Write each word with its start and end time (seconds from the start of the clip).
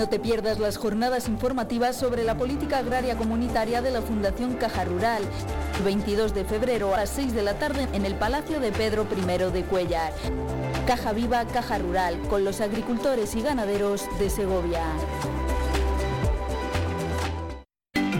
No 0.00 0.08
te 0.08 0.18
pierdas 0.18 0.58
las 0.58 0.78
jornadas 0.78 1.28
informativas 1.28 1.94
sobre 1.94 2.24
la 2.24 2.34
política 2.34 2.78
agraria 2.78 3.18
comunitaria 3.18 3.82
de 3.82 3.90
la 3.90 4.00
Fundación 4.00 4.54
Caja 4.54 4.86
Rural. 4.86 5.22
22 5.84 6.32
de 6.32 6.46
febrero 6.46 6.94
a 6.94 7.00
las 7.00 7.10
6 7.10 7.34
de 7.34 7.42
la 7.42 7.58
tarde 7.58 7.86
en 7.92 8.06
el 8.06 8.14
Palacio 8.14 8.60
de 8.60 8.72
Pedro 8.72 9.06
I 9.14 9.50
de 9.52 9.62
Cuellar. 9.64 10.14
Caja 10.86 11.12
Viva, 11.12 11.44
Caja 11.44 11.76
Rural, 11.76 12.18
con 12.30 12.44
los 12.44 12.62
agricultores 12.62 13.34
y 13.34 13.42
ganaderos 13.42 14.06
de 14.18 14.30
Segovia. 14.30 14.84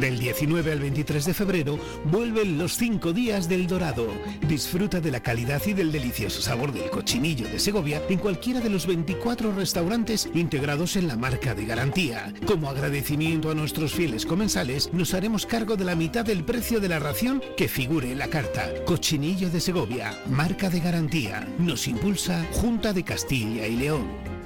Del 0.01 0.19
19 0.19 0.73
al 0.73 0.81
23 0.81 1.27
de 1.27 1.35
febrero 1.35 1.79
vuelven 2.05 2.57
los 2.57 2.79
5 2.79 3.13
días 3.13 3.51
del 3.51 3.67
Dorado. 3.67 4.07
Disfruta 4.49 4.99
de 4.99 5.11
la 5.11 5.21
calidad 5.21 5.61
y 5.67 5.75
del 5.75 5.93
delicioso 5.93 6.41
sabor 6.41 6.73
del 6.73 6.89
cochinillo 6.89 7.47
de 7.47 7.59
Segovia 7.59 8.01
en 8.09 8.19
cualquiera 8.19 8.61
de 8.61 8.71
los 8.71 8.87
24 8.87 9.55
restaurantes 9.55 10.31
integrados 10.33 10.97
en 10.97 11.07
la 11.07 11.17
marca 11.17 11.55
de 11.55 11.67
garantía. 11.67 12.33
Como 12.47 12.71
agradecimiento 12.71 13.51
a 13.51 13.55
nuestros 13.55 13.93
fieles 13.93 14.25
comensales, 14.25 14.91
nos 14.95 15.13
haremos 15.13 15.45
cargo 15.45 15.77
de 15.77 15.85
la 15.85 15.97
mitad 15.97 16.25
del 16.25 16.45
precio 16.45 16.81
de 16.81 16.89
la 16.89 16.99
ración 16.99 17.43
que 17.59 17.69
figure 17.69 18.11
en 18.11 18.21
la 18.21 18.29
carta. 18.29 18.73
Cochinillo 18.87 19.51
de 19.51 19.61
Segovia, 19.61 20.19
marca 20.31 20.71
de 20.71 20.81
garantía. 20.81 21.47
Nos 21.59 21.87
impulsa 21.87 22.47
Junta 22.53 22.95
de 22.95 23.05
Castilla 23.05 23.67
y 23.67 23.77
León. 23.77 24.40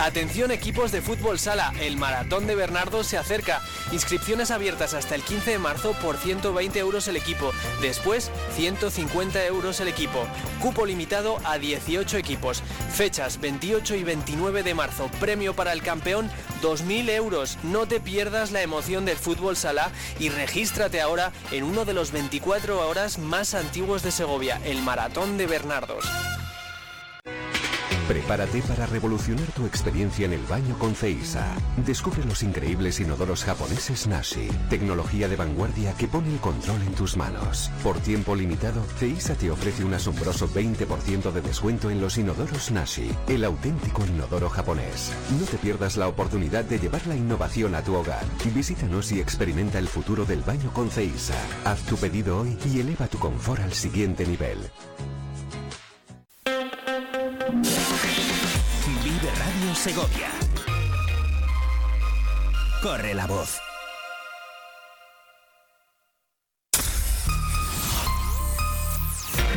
Atención 0.00 0.50
equipos 0.50 0.92
de 0.92 1.02
fútbol 1.02 1.38
sala, 1.38 1.74
el 1.78 1.98
maratón 1.98 2.46
de 2.46 2.54
Bernardo 2.54 3.04
se 3.04 3.18
acerca. 3.18 3.60
Inscripciones 3.92 4.50
abiertas 4.50 4.94
hasta 4.94 5.14
el 5.14 5.22
15 5.22 5.50
de 5.50 5.58
marzo 5.58 5.92
por 6.00 6.16
120 6.16 6.78
euros 6.78 7.06
el 7.06 7.16
equipo. 7.16 7.52
Después 7.82 8.30
150 8.56 9.44
euros 9.44 9.78
el 9.80 9.88
equipo. 9.88 10.26
Cupo 10.58 10.86
limitado 10.86 11.36
a 11.44 11.58
18 11.58 12.16
equipos. 12.16 12.62
Fechas 12.90 13.42
28 13.42 13.96
y 13.96 14.04
29 14.04 14.62
de 14.62 14.74
marzo. 14.74 15.10
Premio 15.20 15.54
para 15.54 15.74
el 15.74 15.82
campeón 15.82 16.30
2.000 16.62 17.10
euros. 17.10 17.58
No 17.62 17.86
te 17.86 18.00
pierdas 18.00 18.52
la 18.52 18.62
emoción 18.62 19.04
del 19.04 19.18
fútbol 19.18 19.54
sala 19.54 19.90
y 20.18 20.30
regístrate 20.30 21.02
ahora 21.02 21.30
en 21.52 21.62
uno 21.62 21.84
de 21.84 21.92
los 21.92 22.10
24 22.10 22.88
horas 22.88 23.18
más 23.18 23.52
antiguos 23.52 24.02
de 24.02 24.12
Segovia, 24.12 24.62
el 24.64 24.80
maratón 24.80 25.36
de 25.36 25.46
Bernardos. 25.46 26.06
Prepárate 28.10 28.60
para 28.62 28.86
revolucionar 28.86 29.46
tu 29.52 29.66
experiencia 29.66 30.26
en 30.26 30.32
el 30.32 30.44
baño 30.46 30.76
con 30.80 30.96
Ceisa. 30.96 31.46
Descubre 31.86 32.24
los 32.24 32.42
increíbles 32.42 32.98
inodoros 32.98 33.44
japoneses 33.44 34.08
Nashi, 34.08 34.48
tecnología 34.68 35.28
de 35.28 35.36
vanguardia 35.36 35.92
que 35.92 36.08
pone 36.08 36.32
el 36.32 36.40
control 36.40 36.82
en 36.82 36.92
tus 36.94 37.16
manos. 37.16 37.70
Por 37.84 38.00
tiempo 38.00 38.34
limitado, 38.34 38.82
Ceisa 38.98 39.36
te 39.36 39.48
ofrece 39.48 39.84
un 39.84 39.94
asombroso 39.94 40.48
20% 40.48 41.30
de 41.30 41.40
descuento 41.40 41.88
en 41.88 42.00
los 42.00 42.18
inodoros 42.18 42.72
Nashi, 42.72 43.12
el 43.28 43.44
auténtico 43.44 44.04
inodoro 44.04 44.50
japonés. 44.50 45.12
No 45.38 45.46
te 45.46 45.58
pierdas 45.58 45.96
la 45.96 46.08
oportunidad 46.08 46.64
de 46.64 46.80
llevar 46.80 47.06
la 47.06 47.14
innovación 47.14 47.76
a 47.76 47.82
tu 47.82 47.94
hogar. 47.94 48.24
Visítanos 48.52 49.12
y 49.12 49.20
experimenta 49.20 49.78
el 49.78 49.86
futuro 49.86 50.24
del 50.24 50.42
baño 50.42 50.72
con 50.72 50.90
Ceisa. 50.90 51.36
Haz 51.64 51.80
tu 51.82 51.96
pedido 51.96 52.40
hoy 52.40 52.58
y 52.66 52.80
eleva 52.80 53.06
tu 53.06 53.20
confort 53.20 53.62
al 53.62 53.72
siguiente 53.72 54.26
nivel. 54.26 54.58
Segovia. 59.80 60.28
Corre 62.82 63.14
la 63.14 63.26
voz. 63.26 63.58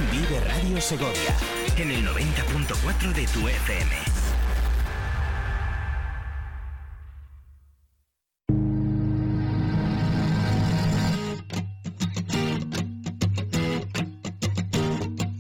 Vive 0.10 0.40
Radio 0.40 0.80
Segovia 0.80 1.36
en 1.76 1.92
el 1.92 2.08
90.4 2.08 3.14
de 3.14 3.28
tu 3.28 3.50
FM. 3.50 3.96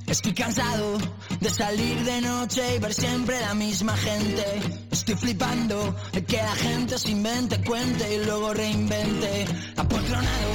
Estoy 0.08 0.34
cansado 0.34 0.97
de 1.44 1.50
salir 1.50 2.06
de 2.06 2.22
noche 2.22 2.76
y 2.76 2.80
ver 2.80 2.94
siempre 2.94 3.38
la 3.42 3.54
misma 3.54 3.98
gente. 3.98 4.46
Estoy 4.90 5.16
flipando 5.16 5.94
de 6.14 6.24
que 6.24 6.38
la 6.38 6.56
gente 6.56 6.98
se 6.98 7.12
invente, 7.12 7.62
cuente 7.66 8.16
y 8.16 8.24
luego 8.26 8.54
reinvente. 8.54 9.46
Apoltronado 9.76 10.50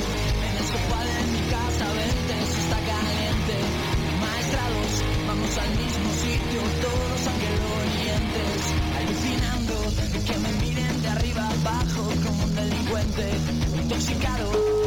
en 0.46 0.56
el 0.56 0.64
sofá 0.64 1.00
de 1.04 1.20
mi 1.32 1.42
casa, 1.50 1.86
vente, 1.92 2.34
si 2.52 2.60
está 2.64 2.78
caliente. 2.92 3.56
Maestrados, 4.22 4.92
vamos 5.26 5.58
al 5.58 5.70
mismo 5.76 6.10
sitio, 6.24 6.60
todos 6.80 7.20
angelonientes. 7.34 8.58
Alucinando 8.98 9.74
de 10.12 10.24
que 10.24 10.38
me 10.38 10.52
miren 10.64 11.02
de 11.02 11.08
arriba 11.08 11.48
abajo 11.50 12.02
como 12.24 12.44
un 12.44 12.54
delincuente. 12.54 13.30
Intoxicado 13.82 14.77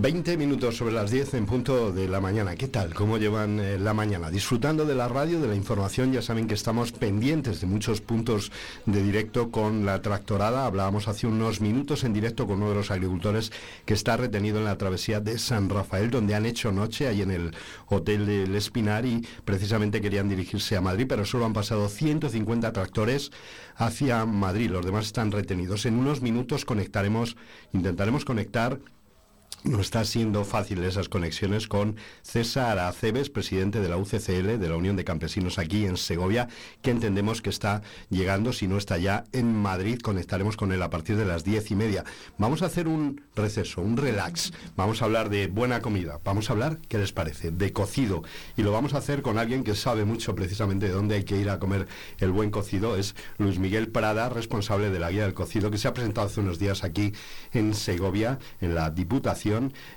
20 0.00 0.36
minutos 0.36 0.76
sobre 0.76 0.94
las 0.94 1.10
10 1.10 1.34
en 1.34 1.46
punto 1.46 1.90
de 1.90 2.06
la 2.06 2.20
mañana. 2.20 2.54
¿Qué 2.54 2.68
tal? 2.68 2.94
¿Cómo 2.94 3.18
llevan 3.18 3.58
eh, 3.58 3.80
la 3.80 3.94
mañana? 3.94 4.30
Disfrutando 4.30 4.86
de 4.86 4.94
la 4.94 5.08
radio, 5.08 5.40
de 5.40 5.48
la 5.48 5.56
información. 5.56 6.12
Ya 6.12 6.22
saben 6.22 6.46
que 6.46 6.54
estamos 6.54 6.92
pendientes 6.92 7.60
de 7.60 7.66
muchos 7.66 8.00
puntos 8.00 8.52
de 8.86 9.02
directo 9.02 9.50
con 9.50 9.84
la 9.84 10.00
tractorada. 10.00 10.66
Hablábamos 10.66 11.08
hace 11.08 11.26
unos 11.26 11.60
minutos 11.60 12.04
en 12.04 12.12
directo 12.12 12.46
con 12.46 12.58
uno 12.58 12.68
de 12.68 12.76
los 12.76 12.92
agricultores 12.92 13.50
que 13.86 13.94
está 13.94 14.16
retenido 14.16 14.58
en 14.58 14.66
la 14.66 14.78
travesía 14.78 15.18
de 15.18 15.36
San 15.36 15.68
Rafael, 15.68 16.10
donde 16.10 16.36
han 16.36 16.46
hecho 16.46 16.70
noche 16.70 17.08
ahí 17.08 17.22
en 17.22 17.32
el 17.32 17.56
Hotel 17.88 18.24
del 18.24 18.54
Espinar 18.54 19.04
y 19.04 19.26
precisamente 19.44 20.00
querían 20.00 20.28
dirigirse 20.28 20.76
a 20.76 20.80
Madrid, 20.80 21.06
pero 21.08 21.24
solo 21.24 21.44
han 21.44 21.54
pasado 21.54 21.88
150 21.88 22.72
tractores 22.72 23.32
hacia 23.74 24.24
Madrid. 24.26 24.70
Los 24.70 24.86
demás 24.86 25.06
están 25.06 25.32
retenidos. 25.32 25.86
En 25.86 25.98
unos 25.98 26.22
minutos 26.22 26.64
conectaremos, 26.64 27.36
intentaremos 27.72 28.24
conectar 28.24 28.78
no 29.64 29.80
está 29.80 30.04
siendo 30.04 30.44
fácil 30.44 30.82
esas 30.84 31.08
conexiones 31.08 31.66
con 31.66 31.96
César 32.22 32.78
Aceves, 32.78 33.28
presidente 33.28 33.80
de 33.80 33.88
la 33.88 33.96
UCCL, 33.96 34.58
de 34.58 34.68
la 34.68 34.76
Unión 34.76 34.94
de 34.94 35.04
Campesinos 35.04 35.58
aquí 35.58 35.84
en 35.84 35.96
Segovia, 35.96 36.48
que 36.80 36.92
entendemos 36.92 37.42
que 37.42 37.50
está 37.50 37.82
llegando, 38.08 38.52
si 38.52 38.68
no 38.68 38.78
está 38.78 38.98
ya 38.98 39.24
en 39.32 39.54
Madrid. 39.54 39.98
Conectaremos 40.00 40.56
con 40.56 40.72
él 40.72 40.80
a 40.82 40.90
partir 40.90 41.16
de 41.16 41.24
las 41.24 41.42
diez 41.42 41.72
y 41.72 41.74
media. 41.74 42.04
Vamos 42.38 42.62
a 42.62 42.66
hacer 42.66 42.86
un 42.86 43.20
receso, 43.34 43.82
un 43.82 43.96
relax. 43.96 44.52
Vamos 44.76 45.02
a 45.02 45.06
hablar 45.06 45.28
de 45.28 45.48
buena 45.48 45.82
comida. 45.82 46.20
Vamos 46.24 46.48
a 46.48 46.52
hablar, 46.52 46.78
¿qué 46.88 46.98
les 46.98 47.12
parece? 47.12 47.50
De 47.50 47.72
cocido. 47.72 48.22
Y 48.56 48.62
lo 48.62 48.70
vamos 48.70 48.94
a 48.94 48.98
hacer 48.98 49.22
con 49.22 49.38
alguien 49.38 49.64
que 49.64 49.74
sabe 49.74 50.04
mucho 50.04 50.36
precisamente 50.36 50.86
de 50.86 50.92
dónde 50.92 51.16
hay 51.16 51.24
que 51.24 51.36
ir 51.36 51.50
a 51.50 51.58
comer 51.58 51.88
el 52.18 52.30
buen 52.30 52.50
cocido. 52.50 52.96
Es 52.96 53.16
Luis 53.38 53.58
Miguel 53.58 53.88
Prada, 53.88 54.28
responsable 54.28 54.90
de 54.90 55.00
la 55.00 55.10
guía 55.10 55.24
del 55.24 55.34
cocido, 55.34 55.70
que 55.70 55.78
se 55.78 55.88
ha 55.88 55.94
presentado 55.94 56.28
hace 56.28 56.40
unos 56.40 56.60
días 56.60 56.84
aquí 56.84 57.12
en 57.52 57.74
Segovia, 57.74 58.38
en 58.60 58.76
la 58.76 58.90
Diputación 58.90 59.37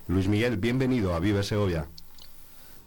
Luis 0.08 0.28
Miguel, 0.28 0.58
bienvenido 0.58 1.16
a 1.16 1.20
Vive 1.20 1.42
Segovia. 1.42 1.88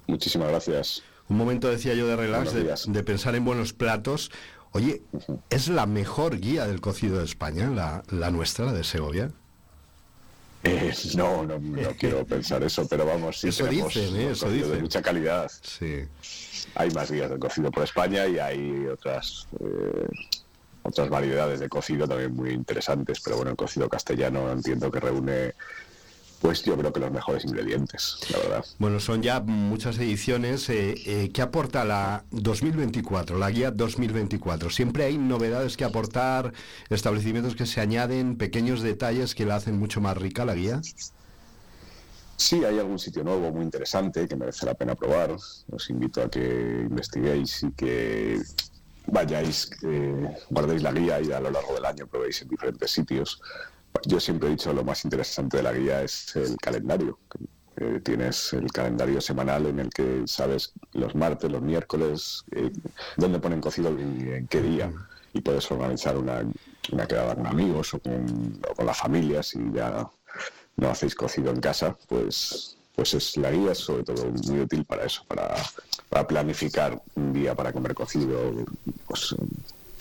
Muchísimas 0.07 0.49
gracias. 0.49 1.03
Un 1.29 1.37
momento 1.37 1.69
decía 1.69 1.95
yo 1.95 2.07
de 2.07 2.17
relax, 2.17 2.53
de, 2.87 3.03
pensar 3.03 3.35
en 3.35 3.45
buenos 3.45 3.73
platos. 3.73 4.31
Oye, 4.73 5.03
¿es 5.51 5.69
la 5.69 5.87
mejor 5.87 6.39
guía 6.39 6.67
del 6.67 6.81
cocido 6.81 7.19
de 7.19 7.25
España, 7.25 8.03
la, 8.11 8.31
nuestra, 8.31 8.67
la 8.67 8.73
de 8.73 8.85
Segovia? 8.85 9.31
Eh, 10.63 10.95
no, 11.17 11.45
no, 11.45 11.61
quiero 11.99 12.25
pensar 12.25 12.63
eso, 12.63 12.87
pero 12.89 13.05
vamos, 13.05 13.41
sí 13.41 13.49
eso 13.49 13.67
dicen, 13.67 14.17
¿eh? 14.17 14.31
eso 14.31 14.49
de 14.49 14.81
mucha 14.81 15.03
calidad. 15.03 15.51
Sí. 15.61 16.05
Hay 16.75 16.91
más 16.91 17.11
guías 17.11 17.31
del 17.31 17.39
cocido 17.39 17.71
por 17.71 17.83
España 17.83 18.27
y 18.27 18.39
hay 18.39 18.87
otras 18.87 19.47
eh, 19.61 20.09
otras 20.83 21.09
variedades 21.09 21.61
de 21.61 21.69
cocido 21.69 22.07
también 22.07 22.35
muy 22.35 22.51
interesantes, 22.51 23.21
pero 23.21 23.37
bueno, 23.37 23.51
el 23.51 23.57
cocido 23.57 23.89
castellano 23.89 24.53
entiendo 24.53 24.91
que 24.91 25.01
reúne 25.01 25.55
pues 26.45 26.63
yo 26.63 26.77
creo 26.77 26.93
que 26.93 27.01
los 27.01 27.11
mejores 27.11 27.43
ingredientes, 27.47 28.19
la 28.31 28.39
verdad. 28.39 28.65
Bueno, 28.79 29.01
son 29.01 29.23
ya 29.23 29.41
muchas 29.41 29.97
ediciones. 29.97 30.69
Eh, 30.69 30.95
eh, 31.07 31.31
¿Qué 31.33 31.41
aporta 31.41 31.87
la 31.87 32.25
2024, 32.33 33.39
la 33.39 33.51
guía 33.51 33.71
2024? 33.71 34.69
Siempre 34.69 35.05
hay 35.05 35.17
novedades 35.17 35.79
que 35.79 35.85
aportar, 35.85 36.53
establecimientos 36.91 37.57
que 37.57 37.65
se 37.65 37.81
añaden, 37.81 38.37
pequeños 38.37 38.83
detalles 38.83 39.35
que 39.35 39.47
la 39.47 39.55
hacen 39.55 39.79
mucho 39.79 40.03
más 40.03 40.19
rica 40.19 40.45
la 40.45 40.55
guía. 40.55 40.83
Sí, 42.37 42.63
hay 42.63 42.79
algún 42.79 42.99
sitio 42.99 43.25
nuevo 43.25 43.51
muy 43.51 43.65
interesante 43.65 44.29
que 44.29 44.37
merece 44.37 44.67
la 44.67 44.75
pena 44.75 44.95
probar. 44.95 45.31
Os 45.31 45.89
invito 45.89 46.23
a 46.23 46.29
que 46.29 46.85
investiguéis 46.91 47.63
y 47.63 47.71
que 47.71 48.43
vayáis, 49.07 49.71
eh, 49.83 50.29
guardéis 50.51 50.83
la 50.83 50.93
guía 50.93 51.23
y 51.23 51.33
a 51.33 51.41
lo 51.41 51.51
largo 51.51 51.73
del 51.73 51.87
año 51.87 52.07
probéis 52.07 52.43
en 52.43 52.49
diferentes 52.49 52.91
sitios. 52.91 53.41
Yo 54.07 54.21
siempre 54.21 54.49
he 54.49 54.53
dicho 54.53 54.73
lo 54.73 54.85
más 54.85 55.05
interesante 55.05 55.59
de 55.59 55.63
la 55.63 55.73
guía 55.73 56.03
es 56.03 56.35
el 56.37 56.57
calendario. 56.57 57.19
Eh, 57.77 58.01
tienes 58.05 58.53
el 58.53 58.71
calendario 58.71 59.21
semanal 59.21 59.67
en 59.67 59.81
el 59.81 59.91
que 59.91 60.23
sabes 60.27 60.73
los 60.93 61.15
martes, 61.15 61.51
los 61.51 61.63
miércoles, 61.63 62.45
eh, 62.53 62.71
dónde 63.17 63.41
ponen 63.41 63.61
cocido 63.61 63.91
y 63.99 64.31
en 64.31 64.47
qué 64.47 64.61
día. 64.61 64.93
Y 65.33 65.41
puedes 65.41 65.69
organizar 65.71 66.17
una, 66.17 66.45
quedada 67.09 67.35
con 67.35 67.47
amigos 67.47 67.95
o 67.95 67.99
con, 67.99 68.61
la 68.79 68.95
familia 68.95 69.43
si 69.43 69.59
ya 69.73 70.09
no 70.77 70.91
hacéis 70.91 71.15
cocido 71.15 71.51
en 71.51 71.61
casa, 71.61 71.97
pues, 72.09 72.77
pues 72.95 73.15
es 73.15 73.37
la 73.37 73.51
guía 73.51 73.73
es 73.73 73.79
sobre 73.79 74.05
todo 74.05 74.27
muy 74.27 74.61
útil 74.61 74.85
para 74.85 75.05
eso, 75.07 75.25
para, 75.27 75.55
para 76.09 76.27
planificar 76.27 77.01
un 77.17 77.33
día 77.33 77.55
para 77.55 77.73
comer 77.73 77.95
cocido, 77.95 78.65
pues, 79.09 79.35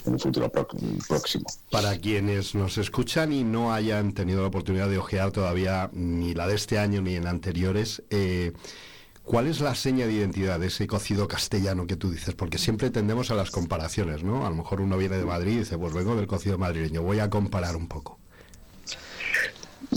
en 0.06 0.14
un 0.14 0.20
futuro 0.20 0.52
próximo. 0.52 1.46
Para 1.72 1.98
quienes 1.98 2.56
nos 2.56 2.78
escuchan 2.78 3.32
y 3.34 3.44
no 3.44 3.74
hayan 3.74 4.14
tenido 4.14 4.42
la 4.42 4.48
oportunidad 4.48 4.90
de 4.90 4.98
ojear 4.98 5.32
todavía 5.32 5.90
ni 5.94 6.34
la 6.34 6.48
de 6.48 6.56
este 6.56 6.80
año 6.80 7.02
ni 7.02 7.16
en 7.16 7.28
anteriores, 7.28 8.04
eh, 8.10 8.54
¿cuál 9.24 9.48
es 9.48 9.62
la 9.62 9.76
seña 9.76 10.06
de 10.06 10.14
identidad 10.14 10.60
de 10.60 10.68
ese 10.68 10.88
cocido 10.88 11.28
castellano 11.28 11.88
que 11.88 11.96
tú 11.96 12.12
dices? 12.12 12.36
Porque 12.36 12.58
siempre 12.58 12.90
tendemos 12.90 13.32
a 13.32 13.36
las 13.36 13.52
comparaciones, 13.52 14.24
¿no? 14.24 14.46
A 14.46 14.50
lo 14.50 14.56
mejor 14.56 14.82
uno 14.82 14.98
viene 14.98 15.18
de 15.18 15.26
Madrid 15.26 15.54
y 15.54 15.60
dice, 15.60 15.78
pues 15.78 15.94
vengo 15.94 16.16
del 16.16 16.28
cocido 16.28 16.58
madrileño, 16.58 17.02
voy 17.02 17.20
a 17.20 17.30
comparar 17.30 17.76
un 17.76 17.88
poco. 17.88 18.20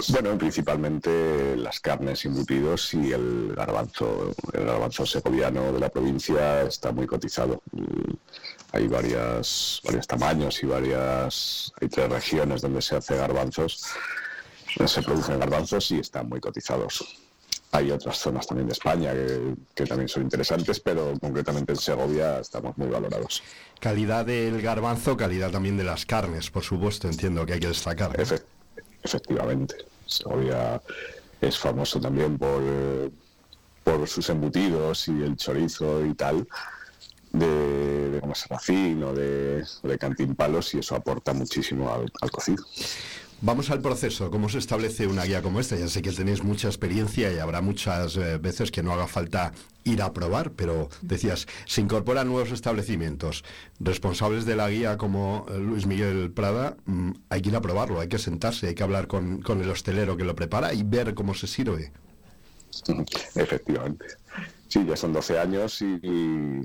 Bueno, 0.09 0.37
principalmente 0.37 1.57
las 1.57 1.81
carnes 1.81 2.25
embutidos 2.25 2.93
y 2.95 3.13
el 3.13 3.55
garbanzo. 3.57 4.35
El 4.53 4.65
garbanzo 4.65 5.07
segoviano 5.07 5.73
de 5.73 5.81
la 5.81 5.89
provincia 5.89 6.63
está 6.63 6.93
muy 6.93 7.07
cotizado. 7.07 7.63
Hay 8.77 8.89
varias, 8.89 9.81
varios 9.85 10.07
tamaños 10.07 10.63
y 10.63 10.67
varias, 10.67 11.73
hay 11.81 11.89
tres 11.89 12.11
regiones 12.11 12.61
donde 12.61 12.83
se 12.83 12.97
hace 12.97 13.17
garbanzos, 13.17 13.87
se 14.85 15.03
producen 15.03 15.41
garbanzos 15.41 15.91
y 15.93 16.01
están 16.01 16.29
muy 16.29 16.41
cotizados. 16.41 17.03
Hay 17.73 17.91
otras 17.91 18.19
zonas 18.19 18.47
también 18.47 18.69
de 18.69 18.75
España 18.75 19.15
que, 19.75 19.87
también 19.87 20.11
son 20.11 20.25
interesantes, 20.25 20.79
pero 20.81 21.15
concretamente 21.19 21.73
en 21.73 21.79
Segovia 21.79 22.41
estamos 22.41 22.77
muy 22.77 22.89
valorados. 22.89 23.43
Calidad 23.81 24.27
del 24.27 24.61
garbanzo, 24.61 25.17
calidad 25.17 25.51
también 25.51 25.79
de 25.79 25.85
las 25.85 26.05
carnes, 26.05 26.51
por 26.51 26.63
supuesto, 26.63 27.09
entiendo 27.09 27.47
que 27.47 27.55
hay 27.55 27.61
que 27.61 27.69
destacar. 27.69 28.15
efectivamente. 29.03 29.77
Segovia 30.05 30.83
es 31.41 31.59
famoso 31.59 31.99
también 31.99 32.37
por, 32.37 32.63
por 33.83 34.07
sus 34.07 34.29
embutidos 34.29 35.09
y 35.09 35.23
el 35.23 35.35
chorizo 35.37 36.05
y 36.05 36.13
tal 36.13 36.47
de, 37.33 38.11
de 38.11 39.05
o 39.05 39.15
de, 39.15 39.65
de 39.83 39.99
cantimpalos 39.99 40.75
y 40.75 40.79
eso 40.79 40.95
aporta 40.97 41.33
muchísimo 41.33 41.93
al, 41.93 42.31
cocido. 42.31 42.65
Vamos 43.43 43.71
al 43.71 43.83
proceso, 43.83 44.31
¿cómo 44.31 44.49
se 44.49 44.59
establece 44.59 45.07
una 45.07 45.25
guía 45.25 45.43
como 45.43 45.61
esta? 45.61 45.77
Ya 45.77 45.89
sé 45.89 46.01
que 46.01 46.11
tenéis 46.11 46.43
mucha 46.43 46.69
experiencia 46.69 47.31
y 47.31 47.39
habrá 47.39 47.61
muchas 47.61 48.17
eh, 48.17 48.39
veces 48.39 48.71
que 48.71 48.83
no 48.83 48.93
haga 48.93 49.07
falta 49.07 49.53
ir 49.85 50.01
a 50.01 50.15
probar, 50.15 50.53
pero 50.53 50.89
decías, 51.03 51.47
se 51.67 51.83
incorporan 51.83 52.29
nuevos 52.29 52.51
establecimientos. 52.51 53.45
Responsables 53.79 54.47
de 54.47 54.57
la 54.57 54.71
guía 54.71 54.97
como 54.97 55.45
eh, 55.51 55.59
Luis 55.59 55.87
Miguel 55.87 56.33
Prada, 56.33 56.79
mm, 56.87 57.11
hay 57.29 57.43
que 57.43 57.51
ir 57.51 57.57
a 57.57 57.61
probarlo, 57.61 58.01
hay 58.01 58.09
que 58.09 58.19
sentarse, 58.19 58.69
hay 58.69 58.75
que 58.75 58.83
hablar 58.83 59.07
con, 59.07 59.43
con 59.43 59.63
el 59.63 59.69
hostelero 59.69 60.17
que 60.17 60.25
lo 60.25 60.35
prepara 60.35 60.73
y 60.73 60.83
ver 60.83 61.15
cómo 61.15 61.35
se 61.35 61.47
sirve. 61.47 61.93
Efectivamente. 63.35 64.07
Sí, 64.69 64.85
ya 64.87 64.97
son 64.97 65.13
12 65.13 65.39
años 65.39 65.83
y 65.83 66.01
y 66.03 66.63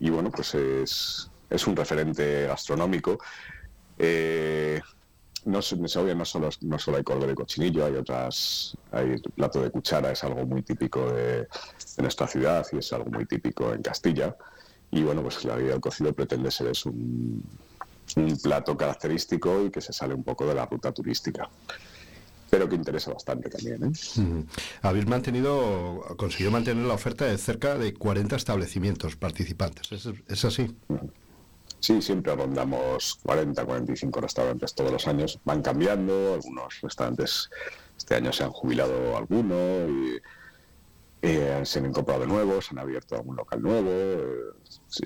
bueno, 0.00 0.30
pues 0.30 0.54
es, 0.54 1.30
es 1.48 1.66
un 1.66 1.76
referente 1.76 2.46
gastronómico. 2.46 3.18
Eh, 3.98 4.80
no, 5.44 5.60
obvio, 5.60 6.14
no 6.14 6.24
solo, 6.24 6.50
no 6.62 6.78
solo 6.78 6.96
hay 6.96 7.04
cordero 7.04 7.28
de 7.28 7.34
cochinillo, 7.34 7.86
hay 7.86 7.94
otras, 7.94 8.76
hay 8.90 9.16
plato 9.34 9.62
de 9.62 9.70
cuchara, 9.70 10.10
es 10.10 10.24
algo 10.24 10.44
muy 10.44 10.62
típico 10.62 11.12
de, 11.12 11.46
nuestra 11.98 12.26
ciudad 12.26 12.66
y 12.72 12.78
es 12.78 12.92
algo 12.92 13.10
muy 13.10 13.26
típico 13.26 13.72
en 13.72 13.82
Castilla. 13.82 14.36
Y 14.90 15.02
bueno, 15.02 15.22
pues 15.22 15.44
la 15.44 15.56
vida 15.56 15.70
del 15.70 15.80
cocido 15.80 16.12
pretende 16.12 16.50
ser 16.50 16.68
es 16.68 16.84
un, 16.84 17.42
un 18.16 18.36
plato 18.38 18.76
característico 18.76 19.64
y 19.64 19.70
que 19.70 19.80
se 19.80 19.92
sale 19.92 20.14
un 20.14 20.24
poco 20.24 20.46
de 20.46 20.54
la 20.54 20.66
ruta 20.66 20.92
turística 20.92 21.48
pero 22.56 22.70
que 22.70 22.76
interesa 22.76 23.12
bastante 23.12 23.50
también. 23.50 23.84
¿eh? 23.84 24.44
Habéis 24.80 25.06
mantenido, 25.06 26.02
conseguido 26.16 26.50
mantener 26.50 26.86
la 26.86 26.94
oferta 26.94 27.26
de 27.26 27.36
cerca 27.36 27.76
de 27.76 27.92
40 27.92 28.34
establecimientos 28.34 29.14
participantes, 29.14 29.92
¿es, 30.26 30.44
así? 30.46 30.74
Sí, 31.80 32.00
siempre 32.00 32.34
rondamos 32.34 33.18
40, 33.24 33.62
45 33.62 34.20
restaurantes 34.22 34.74
todos 34.74 34.90
los 34.90 35.06
años. 35.06 35.38
Van 35.44 35.60
cambiando, 35.60 36.32
algunos 36.32 36.80
restaurantes 36.80 37.50
este 37.98 38.14
año 38.14 38.32
se 38.32 38.44
han 38.44 38.50
jubilado 38.50 39.18
algunos 39.18 39.90
y 39.90 40.16
eh, 41.22 41.62
se 41.64 41.78
han 41.78 41.86
incorporado 41.86 42.26
nuevos, 42.26 42.66
se 42.66 42.74
han 42.74 42.78
abierto 42.78 43.16
algún 43.16 43.36
local 43.36 43.62
nuevo. 43.62 43.88
Eh, 43.90 44.28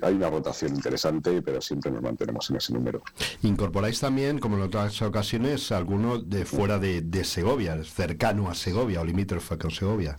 hay 0.01 0.13
una 0.13 0.29
rotación 0.29 0.75
interesante, 0.75 1.41
pero 1.41 1.61
siempre 1.61 1.91
nos 1.91 2.01
mantenemos 2.01 2.49
en 2.49 2.57
ese 2.57 2.73
número. 2.73 3.01
¿Incorporáis 3.43 3.99
también, 3.99 4.39
como 4.39 4.57
en 4.57 4.63
otras 4.63 5.01
ocasiones, 5.01 5.71
alguno 5.71 6.19
de 6.19 6.45
fuera 6.45 6.79
de, 6.79 7.23
Segovia, 7.23 7.81
cercano 7.83 8.49
a 8.49 8.55
Segovia 8.55 9.01
o 9.01 9.05
limítrofe 9.05 9.57
con 9.57 9.71
Segovia? 9.71 10.17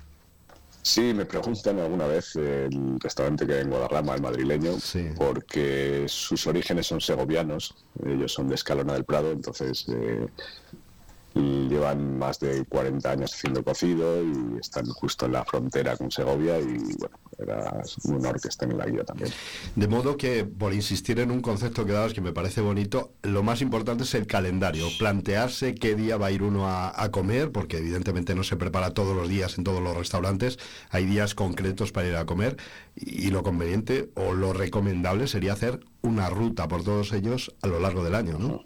Sí, 0.82 1.14
me 1.14 1.24
preguntan 1.24 1.78
alguna 1.78 2.06
vez 2.06 2.34
el 2.34 2.98
restaurante 2.98 3.46
que 3.46 3.54
hay 3.54 3.60
en 3.60 3.70
Guadarrama, 3.70 4.16
el 4.16 4.22
madrileño, 4.22 4.72
porque 5.16 6.06
sus 6.08 6.44
orígenes 6.48 6.88
son 6.88 7.00
segovianos, 7.00 7.76
ellos 8.04 8.32
son 8.32 8.48
de 8.48 8.56
Escalona 8.56 8.94
del 8.94 9.04
Prado, 9.04 9.30
entonces 9.30 9.86
eh, 9.88 10.26
llevan 11.40 12.18
más 12.18 12.38
de 12.40 12.64
40 12.64 13.10
años 13.10 13.34
haciendo 13.34 13.64
cocido 13.64 14.22
y 14.22 14.58
están 14.60 14.86
justo 14.86 15.26
en 15.26 15.32
la 15.32 15.44
frontera 15.44 15.96
con 15.96 16.10
Segovia 16.10 16.58
y 16.58 16.78
bueno, 16.98 17.18
era 17.38 17.82
un 18.04 18.16
honor 18.16 18.40
que 18.40 18.48
estén 18.48 18.72
en 18.72 18.78
la 18.78 18.86
guía 18.86 19.04
también. 19.04 19.30
De 19.74 19.88
modo 19.88 20.16
que, 20.16 20.44
por 20.44 20.74
insistir 20.74 21.20
en 21.20 21.30
un 21.30 21.40
concepto 21.40 21.84
que 21.84 21.92
dabas 21.92 22.12
que 22.12 22.20
me 22.20 22.32
parece 22.32 22.60
bonito, 22.60 23.12
lo 23.22 23.42
más 23.42 23.62
importante 23.62 24.04
es 24.04 24.14
el 24.14 24.26
calendario, 24.26 24.86
plantearse 24.98 25.74
qué 25.74 25.94
día 25.94 26.16
va 26.16 26.26
a 26.26 26.30
ir 26.30 26.42
uno 26.42 26.68
a, 26.68 26.92
comer, 27.10 27.52
porque 27.52 27.78
evidentemente 27.78 28.34
no 28.34 28.42
se 28.42 28.56
prepara 28.56 28.94
todos 28.94 29.14
los 29.14 29.28
días 29.28 29.58
en 29.58 29.64
todos 29.64 29.82
los 29.82 29.96
restaurantes, 29.96 30.58
hay 30.90 31.04
días 31.04 31.34
concretos 31.34 31.92
para 31.92 32.08
ir 32.08 32.16
a 32.16 32.24
comer 32.24 32.56
y 32.96 33.30
lo 33.30 33.42
conveniente 33.42 34.10
o 34.14 34.32
lo 34.32 34.52
recomendable 34.52 35.26
sería 35.26 35.52
hacer 35.52 35.80
una 36.00 36.30
ruta 36.30 36.68
por 36.68 36.84
todos 36.84 37.12
ellos 37.12 37.54
a 37.60 37.66
lo 37.66 37.80
largo 37.80 38.02
del 38.04 38.14
año, 38.14 38.38
¿no? 38.38 38.64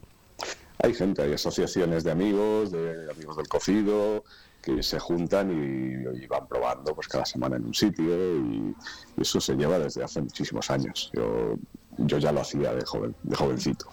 Hay 0.83 0.95
gente, 0.95 1.23
hay 1.23 1.33
asociaciones 1.33 2.04
de 2.04 2.11
amigos, 2.11 2.71
de 2.71 3.11
amigos 3.11 3.37
del 3.37 3.49
cocido, 3.49 4.25
que 4.62 4.83
se 4.83 4.99
juntan 4.99 5.50
y, 5.50 6.26
van 6.26 6.47
probando 6.49 6.95
pues 6.95 7.09
cada 7.09 7.25
semana 7.25 7.56
en 7.56 7.66
un 7.66 7.75
sitio 7.75 8.37
y, 8.37 8.75
eso 9.21 9.40
se 9.40 9.54
lleva 9.54 9.78
desde 9.78 10.04
hace 10.04 10.21
muchísimos 10.21 10.71
años. 10.71 11.11
Yo, 11.14 11.56
yo 11.99 12.18
ya 12.18 12.33
lo 12.33 12.40
hacía 12.40 12.75
de, 12.75 12.85
joven, 12.85 13.14
de 13.23 13.37
jovencito 13.37 13.87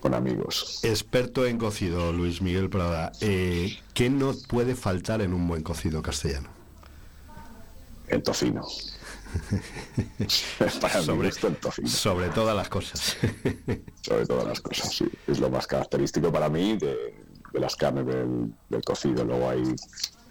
con 0.00 0.14
amigos. 0.14 0.80
Experto 0.82 1.46
en 1.46 1.58
cocido, 1.58 2.12
Luis 2.12 2.42
Miguel 2.42 2.68
Prada. 2.70 3.12
Eh, 3.20 3.78
¿Qué 3.94 4.10
no 4.10 4.32
puede 4.48 4.74
faltar 4.74 5.20
en 5.20 5.32
un 5.32 5.46
buen 5.46 5.62
cocido 5.62 6.02
castellano? 6.02 6.48
El 8.08 8.22
tocino. 8.22 8.66
Para 10.80 11.02
sobre, 11.02 11.30
tocino. 11.30 11.88
Sobre 11.88 12.28
todas 12.28 12.56
las 12.56 12.68
cosas. 12.68 13.16
sobre 14.02 14.26
todas 14.26 14.46
las 14.46 14.60
cosas, 14.60 14.92
sí. 14.92 15.08
Es 15.26 15.38
lo 15.40 15.50
más 15.50 15.66
característico 15.66 16.32
para 16.32 16.48
mí 16.48 16.76
de, 16.76 17.14
las 17.54 17.76
carnes 17.76 18.06
del, 18.06 18.84
cocido. 18.84 19.24
Luego 19.24 19.50
hay, 19.50 19.62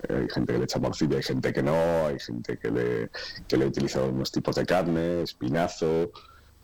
hay, 0.10 0.28
gente 0.30 0.54
que 0.54 0.60
le 0.60 0.64
echa 0.66 0.80
morcilla, 0.80 1.18
hay 1.18 1.24
gente 1.24 1.54
que 1.54 1.64
no, 1.64 2.08
hay 2.08 2.20
gente 2.20 2.58
que 2.58 2.72
le, 2.72 3.10
que 3.48 3.58
le 3.58 3.66
utiliza 3.68 4.04
unos 4.04 4.32
tipos 4.32 4.56
de 4.56 4.66
carne, 4.66 5.24
espinazo, 5.24 6.12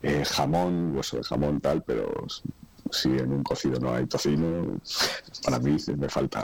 eh, 0.02 0.24
jamón, 0.26 0.96
hueso 0.96 1.18
de 1.18 1.24
jamón, 1.24 1.62
tal, 1.62 1.84
pero 1.84 2.12
si 2.92 3.10
en 3.10 3.32
un 3.32 3.44
cocido 3.44 3.80
no 3.80 3.94
hay 3.94 4.06
tocino, 4.06 4.80
para 5.44 5.60
mí 5.60 5.78
me 5.98 6.10
falta. 6.10 6.44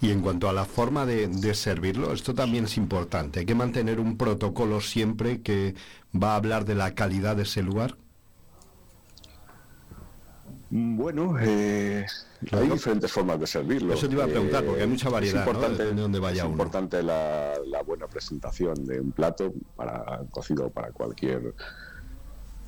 Y 0.00 0.10
en 0.10 0.20
cuanto 0.20 0.48
a 0.48 0.52
la 0.52 0.64
forma 0.64 1.06
de, 1.06 1.54
servirlo, 1.54 2.12
esto 2.12 2.34
también 2.34 2.64
es 2.64 2.76
importante. 2.76 3.40
Hay 3.40 3.46
que 3.46 3.54
mantener 3.54 4.00
un 4.00 4.16
protocolo 4.16 4.80
siempre 4.80 5.42
que 5.42 5.74
va 6.14 6.32
a 6.32 6.36
hablar 6.36 6.64
de 6.64 6.74
la 6.74 6.94
calidad 6.94 7.36
de 7.36 7.42
ese 7.42 7.62
lugar. 7.62 7.96
Bueno, 10.70 11.36
eh, 11.40 12.06
hay 12.52 12.68
diferentes 12.68 13.10
formas 13.10 13.40
de 13.40 13.46
servirlo. 13.46 13.94
Eso 13.94 14.08
te 14.08 14.14
iba 14.14 14.24
a 14.24 14.28
preguntar, 14.28 14.64
porque 14.64 14.82
hay 14.82 14.88
mucha 14.88 15.08
eh, 15.08 15.12
variedad. 15.12 15.42
Es 15.42 15.48
importante, 15.48 15.84
de 15.84 15.94
dónde 15.94 16.18
vaya 16.20 16.44
es 16.44 16.48
importante 16.48 17.02
la, 17.02 17.54
la, 17.66 17.82
buena 17.82 18.06
presentación 18.06 18.86
de 18.86 19.00
un 19.00 19.10
plato 19.10 19.52
para 19.74 20.20
cocido 20.30 20.70
para 20.70 20.92
cualquier 20.92 21.54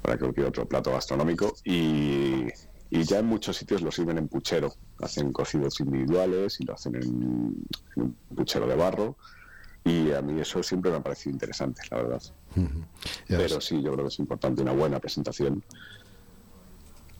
para 0.02 0.18
cualquier 0.18 0.46
otro 0.48 0.66
plato 0.66 0.90
gastronómico 0.90 1.54
y, 1.64 2.48
y 2.94 3.04
ya 3.04 3.20
en 3.20 3.26
muchos 3.26 3.56
sitios 3.56 3.80
lo 3.80 3.90
sirven 3.90 4.18
en 4.18 4.28
puchero. 4.28 4.70
Hacen 5.00 5.32
cocidos 5.32 5.80
individuales 5.80 6.60
y 6.60 6.64
lo 6.64 6.74
hacen 6.74 6.94
en, 6.96 7.64
un 7.96 8.16
puchero 8.36 8.66
de 8.66 8.76
barro. 8.76 9.16
Y 9.82 10.12
a 10.12 10.20
mí 10.20 10.38
eso 10.38 10.62
siempre 10.62 10.90
me 10.90 10.98
ha 10.98 11.02
parecido 11.02 11.32
interesante, 11.32 11.80
la 11.90 11.96
verdad. 11.96 12.22
Pero 13.26 13.62
sí, 13.62 13.76
yo 13.82 13.92
creo 13.92 14.04
que 14.04 14.08
es 14.08 14.18
importante 14.18 14.60
una 14.60 14.72
buena 14.72 15.00
presentación 15.00 15.64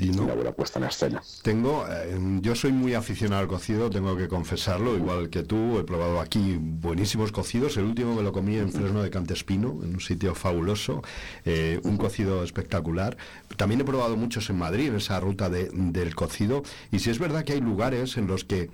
y 0.02 0.10
no. 0.10 0.24
Buena 0.24 0.52
puesta 0.52 0.78
en 0.78 0.86
escena. 0.86 1.22
Tengo, 1.42 1.86
eh, 1.88 2.18
yo 2.40 2.54
soy 2.54 2.72
muy 2.72 2.94
aficionado 2.94 3.40
al 3.40 3.48
cocido, 3.48 3.88
tengo 3.88 4.16
que 4.16 4.28
confesarlo, 4.28 4.96
igual 4.96 5.30
que 5.30 5.42
tú, 5.44 5.78
he 5.78 5.84
probado 5.84 6.20
aquí 6.20 6.58
buenísimos 6.60 7.30
cocidos, 7.30 7.76
el 7.76 7.84
último 7.84 8.14
me 8.14 8.22
lo 8.22 8.32
comí 8.32 8.56
en 8.56 8.72
Fresno 8.72 9.02
de 9.02 9.10
Cantespino, 9.10 9.78
en 9.82 9.94
un 9.94 10.00
sitio 10.00 10.34
fabuloso, 10.34 11.02
eh, 11.44 11.80
un 11.84 11.96
cocido 11.96 12.42
espectacular. 12.42 13.16
También 13.56 13.80
he 13.80 13.84
probado 13.84 14.16
muchos 14.16 14.50
en 14.50 14.58
Madrid, 14.58 14.88
en 14.88 14.96
esa 14.96 15.20
ruta 15.20 15.48
del 15.48 16.14
cocido, 16.14 16.62
y 16.90 16.98
si 16.98 17.10
es 17.10 17.18
verdad 17.18 17.44
que 17.44 17.52
hay 17.52 17.60
lugares 17.60 18.16
en 18.16 18.26
los 18.26 18.44
que, 18.44 18.70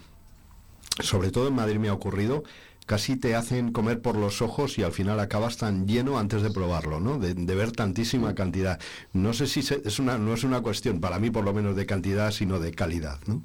sobre 1.01 1.31
todo 1.31 1.49
en 1.49 1.55
Madrid 1.55 1.79
me 1.79 1.89
ha 1.89 1.93
ocurrido, 1.93 2.45
casi 2.89 3.17
te 3.17 3.37
hacen 3.37 3.71
comer 3.71 4.01
por 4.01 4.17
los 4.17 4.41
ojos 4.41 4.79
y 4.79 4.83
al 4.83 4.93
final 4.93 5.21
acabas 5.21 5.59
tan 5.59 5.87
lleno 5.87 6.19
antes 6.19 6.41
de 6.41 6.51
probarlo, 6.51 7.01
¿no? 7.01 7.19
De, 7.19 7.35
ver 7.55 7.71
tantísima 7.73 8.35
cantidad. 8.35 8.81
No 9.13 9.35
sé 9.35 9.47
si 9.47 9.61
es 9.61 9.99
una, 9.99 10.17
no 10.17 10.33
es 10.33 10.43
una 10.43 10.63
cuestión, 10.63 10.99
para 10.99 11.19
mí 11.19 11.31
por 11.31 11.45
lo 11.45 11.53
menos 11.53 11.77
de 11.77 11.85
cantidad, 11.85 12.31
sino 12.31 12.59
de 12.59 12.73
calidad, 12.73 13.19
¿no? 13.27 13.43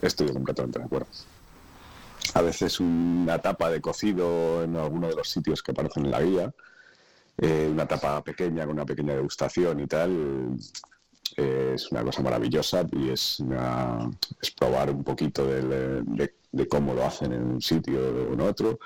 Estoy 0.00 0.32
completamente 0.32 0.78
de 0.78 0.86
acuerdo. 0.86 1.08
A 2.32 2.40
veces 2.40 2.80
una 2.80 3.38
tapa 3.38 3.70
de 3.70 3.82
cocido 3.82 4.64
en 4.64 4.76
alguno 4.76 5.08
de 5.08 5.14
los 5.14 5.28
sitios 5.28 5.62
que 5.62 5.72
aparecen 5.72 6.06
en 6.06 6.10
la 6.10 6.22
guía, 6.22 6.54
eh, 7.36 7.68
una 7.70 7.86
tapa 7.86 8.24
pequeña 8.24 8.64
con 8.64 8.76
una 8.76 8.86
pequeña 8.86 9.14
degustación 9.14 9.78
y 9.80 9.86
tal, 9.86 10.56
es 11.36 11.92
una 11.92 12.02
cosa 12.02 12.22
maravillosa 12.22 12.86
y 12.92 13.10
es, 13.10 13.42
es 14.40 14.50
probar 14.52 14.90
un 14.90 15.04
poquito 15.04 15.46
de, 15.46 16.32
cómo 16.68 16.94
lo 16.94 17.04
hacen 17.04 17.32
en 17.32 17.42
un 17.42 17.60
sitio 17.60 18.00
o 18.00 18.32
en 18.32 18.40
otro 18.40 18.78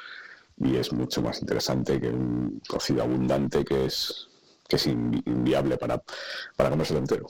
y 0.58 0.76
es 0.76 0.92
mucho 0.92 1.22
más 1.22 1.40
interesante 1.40 2.00
que 2.00 2.08
un 2.08 2.60
cocido 2.68 3.02
abundante 3.02 3.64
que 3.64 3.86
es, 3.86 4.28
que 4.68 4.76
es 4.76 4.86
inviable 4.86 5.76
para, 5.76 6.02
para 6.56 6.70
comérselo 6.70 6.98
entero. 6.98 7.26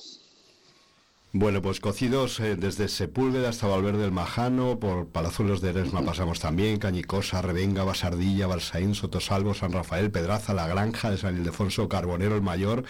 Bueno, 1.33 1.62
pues 1.62 1.79
cocidos 1.79 2.41
eh, 2.41 2.57
desde 2.57 2.89
Sepúlveda 2.89 3.50
hasta 3.50 3.69
Valverde 3.69 4.03
del 4.03 4.11
Majano, 4.11 4.81
por 4.81 5.07
Palazuelos 5.07 5.61
de 5.61 5.71
Eresma 5.71 6.05
pasamos 6.05 6.41
también, 6.41 6.81
Cañicosa, 6.81 7.41
Revenga, 7.41 7.85
Basardilla, 7.85 8.49
Balsaín, 8.49 8.97
Sotosalvo, 8.97 9.55
San 9.55 9.71
Rafael, 9.71 10.11
Pedraza, 10.11 10.55
La 10.55 10.67
Granja 10.67 11.09
de 11.09 11.19
San 11.19 11.37
Ildefonso, 11.37 11.89
Carbonero, 11.89 12.35
El 12.35 12.43
Mayor, 12.43 12.83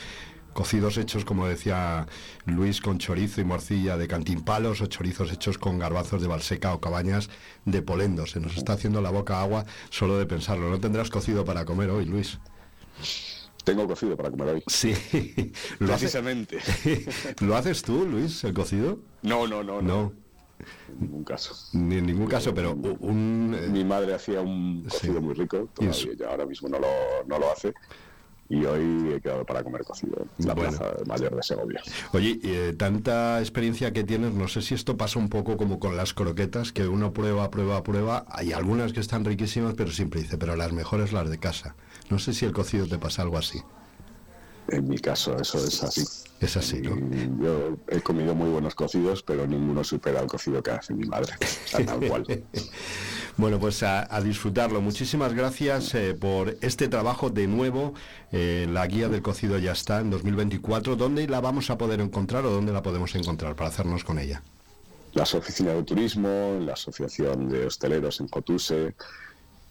cocidos 0.60 0.98
hechos, 0.98 1.24
como 1.24 1.46
decía 1.46 2.06
Luis, 2.44 2.82
con 2.82 2.98
chorizo 2.98 3.40
y 3.40 3.44
morcilla 3.44 3.96
de 3.96 4.06
cantimpalos 4.06 4.82
o 4.82 4.86
chorizos 4.88 5.32
hechos 5.32 5.56
con 5.56 5.78
garbazos 5.78 6.20
de 6.20 6.28
balseca 6.28 6.74
o 6.74 6.80
cabañas 6.82 7.30
de 7.64 7.80
polendo. 7.80 8.26
Se 8.26 8.40
nos 8.40 8.58
está 8.58 8.74
haciendo 8.74 9.00
la 9.00 9.08
boca 9.08 9.40
agua 9.40 9.64
solo 9.88 10.18
de 10.18 10.26
pensarlo. 10.26 10.68
¿No 10.68 10.78
tendrás 10.78 11.08
cocido 11.08 11.46
para 11.46 11.64
comer 11.64 11.88
hoy, 11.88 12.04
Luis? 12.04 12.38
Tengo 13.64 13.86
cocido 13.86 14.18
para 14.18 14.30
comer 14.30 14.48
hoy. 14.48 14.62
Sí, 14.66 14.92
¿Lo 15.78 15.86
precisamente. 15.86 16.58
¿Lo 17.40 17.56
haces 17.56 17.80
tú, 17.80 18.04
Luis, 18.04 18.44
el 18.44 18.52
cocido? 18.52 18.98
No, 19.22 19.46
no, 19.46 19.64
no. 19.64 19.80
No. 19.80 20.12
En 20.90 21.00
ningún 21.00 21.24
caso. 21.24 21.54
Ni 21.72 21.96
en 21.96 22.04
ningún 22.04 22.26
caso, 22.26 22.52
pero 22.52 22.72
un... 22.72 23.56
Eh, 23.58 23.66
Mi 23.68 23.82
madre 23.82 24.12
hacía 24.12 24.42
un 24.42 24.84
cocido 24.84 25.22
muy 25.22 25.32
rico, 25.32 25.70
todavía 25.72 26.12
ya 26.18 26.28
ahora 26.28 26.44
mismo 26.44 26.68
no 26.68 26.78
lo, 26.78 26.88
no 27.26 27.38
lo 27.38 27.50
hace 27.50 27.72
y 28.50 28.64
hoy 28.64 29.14
he 29.14 29.20
quedado 29.20 29.46
para 29.46 29.62
comer 29.62 29.84
cocido 29.84 30.26
en 30.38 30.46
la 30.46 30.54
Plaza 30.56 30.84
Mayor 31.06 31.36
de 31.36 31.42
Segovia. 31.42 31.80
Oye, 32.12 32.40
eh, 32.42 32.74
tanta 32.76 33.38
experiencia 33.38 33.92
que 33.92 34.02
tienes, 34.02 34.34
no 34.34 34.48
sé 34.48 34.60
si 34.60 34.74
esto 34.74 34.96
pasa 34.96 35.20
un 35.20 35.28
poco 35.28 35.56
como 35.56 35.78
con 35.78 35.96
las 35.96 36.12
croquetas, 36.12 36.72
que 36.72 36.88
uno 36.88 37.12
prueba, 37.12 37.48
prueba, 37.50 37.82
prueba, 37.84 38.26
hay 38.28 38.52
algunas 38.52 38.92
que 38.92 38.98
están 38.98 39.24
riquísimas, 39.24 39.74
pero 39.74 39.92
siempre 39.92 40.20
dice, 40.20 40.36
pero 40.36 40.56
las 40.56 40.72
mejores 40.72 41.12
las 41.12 41.30
de 41.30 41.38
casa. 41.38 41.76
No 42.10 42.18
sé 42.18 42.34
si 42.34 42.44
el 42.44 42.52
cocido 42.52 42.88
te 42.88 42.98
pasa 42.98 43.22
algo 43.22 43.38
así. 43.38 43.62
En 44.68 44.88
mi 44.88 44.98
caso 44.98 45.36
eso 45.40 45.58
es 45.58 45.82
así. 45.82 46.04
Es 46.40 46.56
así, 46.56 46.80
¿no? 46.80 46.96
Yo 47.42 47.76
he 47.88 48.00
comido 48.00 48.34
muy 48.34 48.48
buenos 48.48 48.74
cocidos, 48.74 49.22
pero 49.22 49.46
ninguno 49.46 49.84
supera 49.84 50.20
el 50.20 50.26
cocido 50.26 50.62
que 50.62 50.70
hace 50.70 50.94
mi 50.94 51.06
madre, 51.06 51.34
tal 51.86 52.00
cual. 52.08 52.44
Bueno, 53.36 53.58
pues 53.58 53.82
a, 53.82 54.20
disfrutarlo. 54.22 54.80
Muchísimas 54.80 55.34
gracias 55.34 55.94
eh, 55.94 56.14
por 56.14 56.56
este 56.60 56.88
trabajo 56.88 57.30
de 57.30 57.46
nuevo. 57.46 57.94
Eh, 58.32 58.66
la 58.70 58.86
guía 58.86 59.08
del 59.08 59.22
cocido 59.22 59.58
ya 59.58 59.72
está 59.72 60.00
en 60.00 60.10
2024. 60.10 60.96
¿Dónde 60.96 61.26
la 61.28 61.40
vamos 61.40 61.68
a 61.70 61.76
poder 61.76 62.00
encontrar 62.00 62.46
o 62.46 62.50
dónde 62.50 62.72
la 62.72 62.82
podemos 62.82 63.14
encontrar 63.14 63.54
para 63.54 63.68
hacernos 63.68 64.04
con 64.04 64.18
ella? 64.18 64.42
Las 65.12 65.34
oficinas 65.34 65.74
de 65.74 65.82
turismo, 65.82 66.58
la 66.60 66.74
Asociación 66.74 67.48
de 67.48 67.66
Hosteleros 67.66 68.20
en 68.20 68.28
Cotuse 68.28 68.94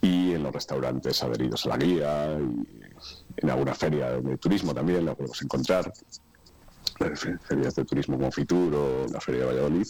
y 0.01 0.33
en 0.33 0.43
los 0.43 0.53
restaurantes 0.53 1.23
adheridos 1.23 1.65
a 1.65 1.69
la 1.69 1.77
guía 1.77 2.37
y 2.39 2.79
en 3.41 3.49
alguna 3.49 3.73
feria 3.73 4.11
de 4.11 4.37
turismo 4.37 4.73
también 4.73 5.05
la 5.05 5.15
podemos 5.15 5.41
encontrar. 5.41 5.91
Ferias 7.47 7.75
de 7.75 7.85
turismo 7.85 8.17
como 8.17 8.31
Fitur 8.31 8.75
o 8.75 9.07
la 9.07 9.21
Feria 9.21 9.41
de 9.41 9.47
Valladolid 9.47 9.87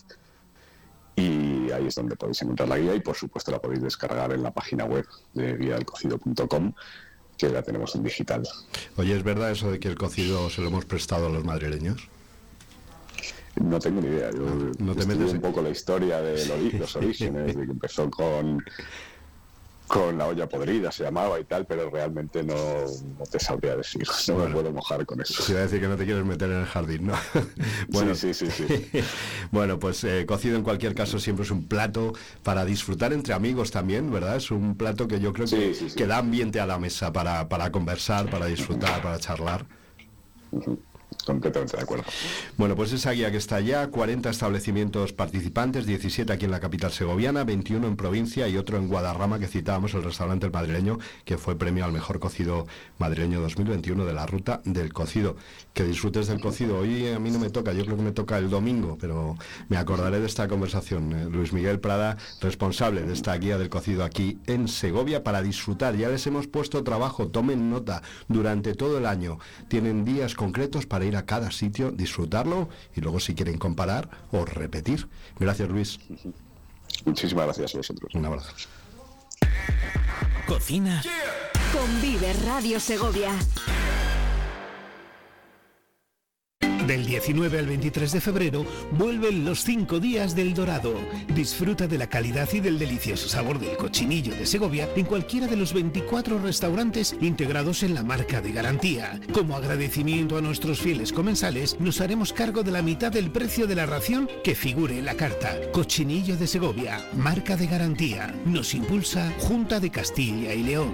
y 1.16 1.72
ahí 1.72 1.88
es 1.88 1.96
donde 1.96 2.16
podéis 2.16 2.42
encontrar 2.42 2.70
la 2.70 2.78
guía 2.78 2.96
y 2.96 3.00
por 3.00 3.16
supuesto 3.16 3.52
la 3.52 3.60
podéis 3.60 3.82
descargar 3.82 4.32
en 4.32 4.44
la 4.44 4.52
página 4.52 4.86
web 4.86 5.06
de 5.34 5.58
guiadelcocido.com 5.58 6.74
que 7.38 7.50
la 7.50 7.64
tenemos 7.64 7.96
en 7.96 8.04
digital. 8.04 8.44
Oye, 8.98 9.16
¿es 9.16 9.24
verdad 9.24 9.52
eso 9.52 9.72
de 9.72 9.80
que 9.80 9.88
el 9.88 9.96
cocido 9.96 10.50
se 10.50 10.62
lo 10.62 10.68
hemos 10.68 10.86
prestado 10.86 11.28
a 11.28 11.30
los 11.30 11.44
madrileños? 11.44 12.10
No 13.56 13.80
tengo 13.80 14.02
ni 14.02 14.08
idea. 14.08 14.30
Yo 14.32 14.72
no, 14.80 14.96
te 14.96 15.06
metes 15.06 15.34
un 15.34 15.42
poco 15.42 15.62
la 15.62 15.70
historia 15.70 16.22
de 16.22 16.46
los 16.78 16.96
orígenes, 16.96 17.56
de 17.56 17.66
que 17.66 17.72
empezó 17.72 18.10
con 18.10 18.64
con 19.90 20.20
la 20.20 20.28
olla 20.28 20.48
podrida 20.48 20.92
se 20.92 21.04
llamaba 21.04 21.40
y 21.40 21.46
tal, 21.46 21.66
pero 21.66 21.90
realmente 21.90 22.44
no, 22.44 22.56
te 23.30 23.40
sabría 23.40 23.76
decir, 23.76 24.04
no 24.28 24.36
me 24.36 24.54
puedo 24.54 24.72
mojar 24.72 25.04
con 25.06 25.20
eso. 25.20 25.42
Sí, 25.42 25.54
a 25.54 25.62
decir 25.62 25.82
que 25.82 25.88
no 25.88 25.98
te 25.98 26.06
quieres 26.06 26.24
meter 26.24 26.50
en 26.52 26.60
el 26.60 26.66
jardín, 26.66 27.08
¿no? 27.08 27.14
bueno, 27.90 28.14
sí, 28.14 28.34
sí, 28.34 28.50
sí. 28.52 28.66
bueno, 29.52 29.80
pues 29.80 30.04
eh, 30.04 30.26
cocido 30.28 30.56
en 30.56 30.64
cualquier 30.64 30.94
caso 30.94 31.20
siempre 31.20 31.44
es 31.44 31.52
un 31.52 31.68
plato 31.68 32.14
para 32.44 32.66
disfrutar 32.66 33.14
entre 33.14 33.34
amigos 33.34 33.72
también, 33.72 34.12
¿verdad? 34.12 34.36
Es 34.36 34.52
un 34.52 34.76
plato 34.76 35.08
que 35.08 35.20
yo 35.20 35.34
creo 35.34 35.48
que, 35.48 36.08
da 36.08 36.20
ambiente 36.20 36.60
a 36.60 36.68
la 36.68 36.78
mesa 36.78 37.12
para, 37.12 37.50
para 37.50 37.72
conversar, 37.72 38.30
para 38.30 38.46
disfrutar, 38.46 39.02
para 39.02 39.18
charlar. 39.18 39.66
Completamente 41.34 41.78
de 41.78 41.84
acuerdo. 41.84 42.06
Bueno, 42.58 42.76
pues 42.76 42.92
esa 42.92 43.12
guía 43.12 43.32
que 43.32 43.38
está 43.38 43.60
ya, 43.60 43.88
40 43.88 44.30
establecimientos 44.30 45.14
participantes, 45.14 45.86
17 45.86 46.32
aquí 46.34 46.46
en 46.46 46.52
la 46.52 46.60
capital 46.60 46.92
segoviana, 46.92 47.44
21 47.44 47.88
en 47.88 47.96
provincia 47.96 48.48
y 48.48 48.58
otro 48.58 48.78
en 48.78 48.88
Guadarrama 48.88 49.40
que 49.40 49.48
citábamos, 49.48 49.94
el 49.94 50.04
restaurante 50.04 50.46
El 50.46 50.52
Madrileño, 50.52 51.00
que 51.26 51.38
fue 51.38 51.58
premio 51.58 51.86
al 51.86 51.92
mejor 51.92 52.20
cocido 52.20 52.68
madrileño 52.98 53.42
2021 53.42 54.06
de 54.06 54.14
la 54.14 54.26
ruta 54.26 54.62
del 54.66 54.94
cocido. 54.94 55.36
Que 55.74 55.84
disfrutes 55.84 56.28
del 56.28 56.42
cocido. 56.42 56.80
Hoy 56.80 57.08
a 57.08 57.20
mí 57.20 57.32
no 57.32 57.40
me 57.40 57.50
toca, 57.50 57.72
yo 57.74 57.86
creo 57.86 57.98
que 57.98 58.04
me 58.04 58.12
toca 58.12 58.38
el 58.38 58.50
domingo, 58.50 58.98
pero 59.00 59.38
me 59.70 59.78
acordaré 59.78 60.20
de 60.20 60.26
esta 60.26 60.48
conversación. 60.48 61.14
Eh, 61.14 61.30
Luis 61.30 61.54
Miguel 61.54 61.80
Prada, 61.80 62.18
responsable 62.42 63.04
de 63.04 63.14
esta 63.14 63.36
guía 63.38 63.58
del 63.58 63.70
cocido 63.70 64.04
aquí 64.04 64.40
en 64.48 64.68
Segovia 64.68 65.24
para 65.24 65.42
disfrutar. 65.42 65.96
Ya 65.96 66.10
les 66.10 66.26
hemos 66.28 66.48
puesto 66.48 66.84
trabajo, 66.84 67.28
tomen 67.28 67.70
nota 67.70 68.02
durante 68.28 68.74
todo 68.74 68.98
el 68.98 69.06
año. 69.06 69.40
Tienen 69.68 70.06
días 70.06 70.36
concretos 70.36 70.86
para 70.86 71.06
ir 71.06 71.16
a 71.16 71.19
cada 71.26 71.52
sitio, 71.52 71.92
disfrutarlo 71.92 72.70
y 72.96 73.02
luego 73.02 73.20
si 73.20 73.36
quieren 73.36 73.58
comparar 73.58 74.10
o 74.32 74.46
repetir. 74.46 75.08
Gracias 75.40 75.70
Luis. 75.70 76.00
Muchísimas 77.06 77.46
gracias 77.46 77.76
a 77.76 77.78
vosotros. 77.78 78.14
Un 78.16 78.26
abrazo. 78.26 78.54
Cocina. 80.48 81.02
Convive 81.72 82.34
Radio 82.46 82.80
Segovia. 82.80 83.32
Del 86.90 87.06
19 87.06 87.60
al 87.60 87.68
23 87.68 88.12
de 88.14 88.20
febrero 88.20 88.66
vuelven 88.94 89.46
los 89.46 89.64
5 89.64 90.00
días 90.00 90.36
del 90.36 90.56
Dorado. 90.56 90.96
Disfruta 91.36 91.86
de 91.86 92.00
la 92.00 92.08
calidad 92.08 92.50
y 92.52 92.62
del 92.62 92.80
delicioso 92.80 93.30
sabor 93.30 93.60
del 93.60 93.78
cochinillo 93.78 94.34
de 94.34 94.48
Segovia 94.48 94.90
en 94.96 95.06
cualquiera 95.06 95.46
de 95.46 95.56
los 95.56 95.72
24 95.72 96.40
restaurantes 96.40 97.16
integrados 97.22 97.84
en 97.84 97.94
la 97.94 98.02
marca 98.02 98.42
de 98.42 98.54
garantía. 98.54 99.22
Como 99.34 99.56
agradecimiento 99.56 100.36
a 100.36 100.42
nuestros 100.42 100.80
fieles 100.80 101.14
comensales, 101.14 101.80
nos 101.80 102.02
haremos 102.02 102.34
cargo 102.34 102.64
de 102.64 102.72
la 102.72 102.82
mitad 102.82 103.12
del 103.12 103.30
precio 103.30 103.68
de 103.68 103.76
la 103.76 103.86
ración 103.86 104.28
que 104.44 104.56
figure 104.56 104.98
en 104.98 105.06
la 105.06 105.14
carta. 105.14 105.60
Cochinillo 105.72 106.38
de 106.38 106.48
Segovia, 106.48 107.06
marca 107.14 107.56
de 107.56 107.68
garantía. 107.68 108.34
Nos 108.46 108.74
impulsa 108.74 109.32
Junta 109.38 109.80
de 109.80 109.92
Castilla 109.92 110.56
y 110.56 110.64
León. 110.64 110.94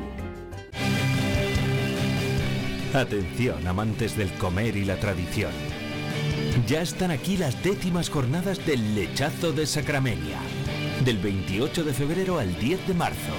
Atención, 2.93 3.65
amantes 3.65 4.17
del 4.17 4.29
comer 4.33 4.75
y 4.75 4.83
la 4.83 4.97
tradición. 4.97 5.51
Ya 6.63 6.81
están 6.81 7.11
aquí 7.11 7.37
las 7.37 7.61
décimas 7.61 8.09
jornadas 8.09 8.65
del 8.65 8.95
lechazo 8.95 9.51
de 9.51 9.67
Sacramenia, 9.67 10.39
del 11.03 11.17
28 11.17 11.83
de 11.83 11.93
febrero 11.93 12.39
al 12.39 12.57
10 12.57 12.87
de 12.87 12.93
marzo. 12.93 13.33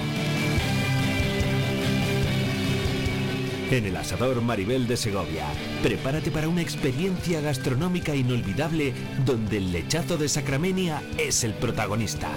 En 3.71 3.87
el 3.87 3.97
asador 3.97 4.43
Maribel 4.43 4.87
de 4.87 4.97
Segovia, 4.97 5.47
prepárate 5.83 6.31
para 6.31 6.49
una 6.49 6.61
experiencia 6.61 7.41
gastronómica 7.41 8.15
inolvidable 8.15 8.93
donde 9.25 9.57
el 9.57 9.73
lechazo 9.73 10.19
de 10.19 10.29
Sacramenia 10.29 11.03
es 11.19 11.43
el 11.43 11.55
protagonista. 11.55 12.29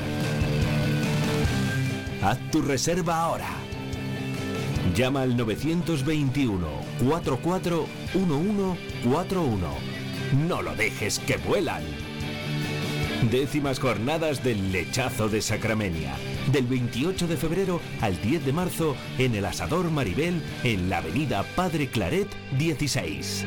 Haz 2.23 2.39
tu 2.51 2.63
reserva 2.63 3.21
ahora. 3.21 3.49
Llama 4.95 5.21
al 5.21 5.37
921 5.37 6.67
44 7.03 7.85
1141. 8.15 9.88
No 10.33 10.61
lo 10.61 10.75
dejes 10.75 11.19
que 11.19 11.37
vuelan. 11.37 11.83
Décimas 13.31 13.79
jornadas 13.79 14.43
del 14.43 14.71
lechazo 14.71 15.27
de 15.27 15.41
Sacramenia. 15.41 16.15
Del 16.51 16.67
28 16.67 17.27
de 17.27 17.35
febrero 17.35 17.81
al 18.01 18.21
10 18.21 18.45
de 18.45 18.53
marzo 18.53 18.95
en 19.17 19.35
el 19.35 19.45
Asador 19.45 19.89
Maribel 19.91 20.41
en 20.63 20.89
la 20.89 20.99
avenida 20.99 21.43
Padre 21.55 21.87
Claret 21.87 22.27
16. 22.57 23.45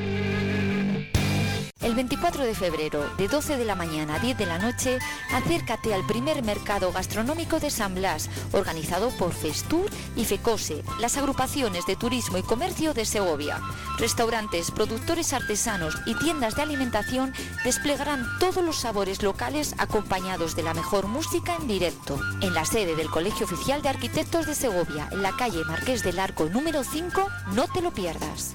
El 1.83 1.97
24 1.97 2.45
de 2.45 2.55
febrero, 2.55 3.05
de 3.17 3.27
12 3.27 3.57
de 3.57 3.65
la 3.65 3.75
mañana 3.75 4.15
a 4.15 4.19
10 4.21 4.39
de 4.39 4.47
la 4.47 4.59
noche, 4.59 5.01
acércate 5.33 5.93
al 5.93 6.07
primer 6.07 6.45
mercado 6.45 6.93
gastronómico 6.93 7.59
de 7.59 7.71
San 7.71 7.97
Blas, 7.97 8.31
organizado 8.53 9.11
por 9.11 9.33
Festur 9.33 9.91
y 10.15 10.25
FECOSE, 10.25 10.85
las 11.01 11.17
agrupaciones 11.17 11.85
de 11.87 11.97
turismo 11.97 12.39
y 12.39 12.43
comercio 12.45 12.95
de 12.95 13.05
Segovia. 13.05 13.61
Restaurantes, 13.99 14.71
productores 14.71 15.33
artesanos 15.33 15.97
y 16.07 16.15
tiendas 16.15 16.55
de 16.55 16.63
alimentación 16.63 17.35
desplegarán 17.65 18.29
todos 18.39 18.65
los 18.65 18.77
sabores 18.77 19.21
locales 19.25 19.75
acompañados 19.79 20.55
de 20.55 20.63
la 20.63 20.75
mejor 20.75 21.09
música 21.09 21.57
en 21.57 21.67
directo. 21.67 22.17
En 22.43 22.55
la 22.55 22.65
sede 22.65 22.95
del 22.95 23.11
Colegio 23.11 23.45
Oficial 23.45 23.83
de 23.83 23.89
Arquitectos 23.89 24.47
de 24.47 24.55
Segovia, 24.55 25.09
en 25.11 25.23
la 25.23 25.33
calle 25.33 25.65
Marqués 25.65 26.05
del 26.05 26.21
Arco 26.21 26.45
número 26.45 26.85
5, 26.85 27.27
no 27.55 27.67
te 27.67 27.83
lo 27.83 27.91
pierdas. 27.91 28.55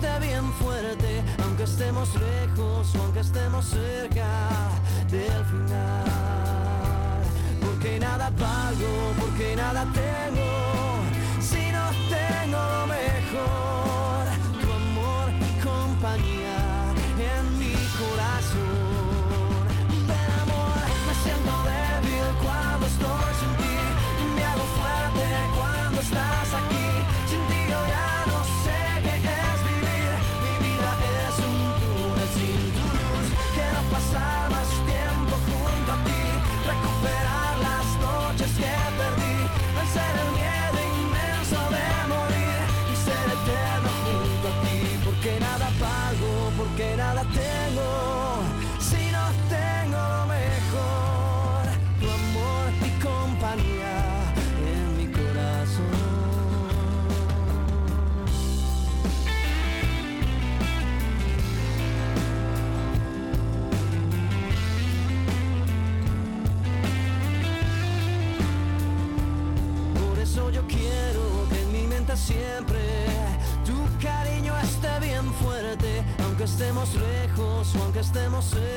esté 0.00 0.26
bien 0.26 0.50
fuerte, 0.54 1.22
aunque 1.44 1.64
estemos 1.64 2.08
lejos 2.14 2.94
o 2.94 3.02
aunque 3.02 3.20
estemos 3.20 3.66
cerca 3.66 4.28
del 5.10 5.44
final. 5.44 7.22
Porque 7.60 7.98
nada 8.00 8.30
valgo, 8.30 9.12
porque 9.18 9.56
nada 9.56 9.86
tengo, 9.92 11.02
si 11.40 11.70
no 11.70 11.90
tengo 12.08 12.58
lo 12.58 12.86
mejor, 12.86 14.24
tu 14.62 14.72
amor 14.72 15.28
y 15.38 15.60
compañía 15.62 16.58
en 17.18 17.58
mi 17.58 17.74
corazón. 17.98 18.39
Aunque 77.76 78.00
estemos 78.00 78.44
cerca 78.46 78.69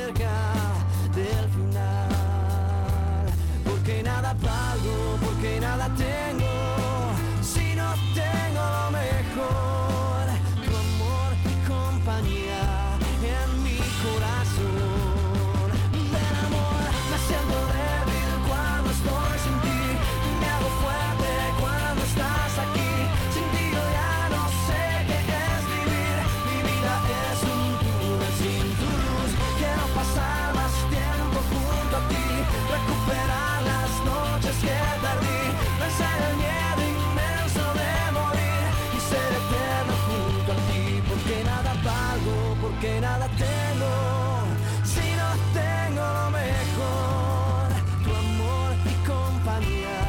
porque 41.24 41.44
nada 41.44 41.72
pago, 41.82 42.56
porque 42.60 43.00
nada 43.00 43.26
tengo, 43.28 44.42
si 44.84 45.00
no 45.16 45.28
tengo 45.54 46.02
lo 46.02 46.30
mejor, 46.30 47.68
tu 48.04 48.10
amor 48.14 48.72
y 48.84 48.94
compañía 49.06 50.00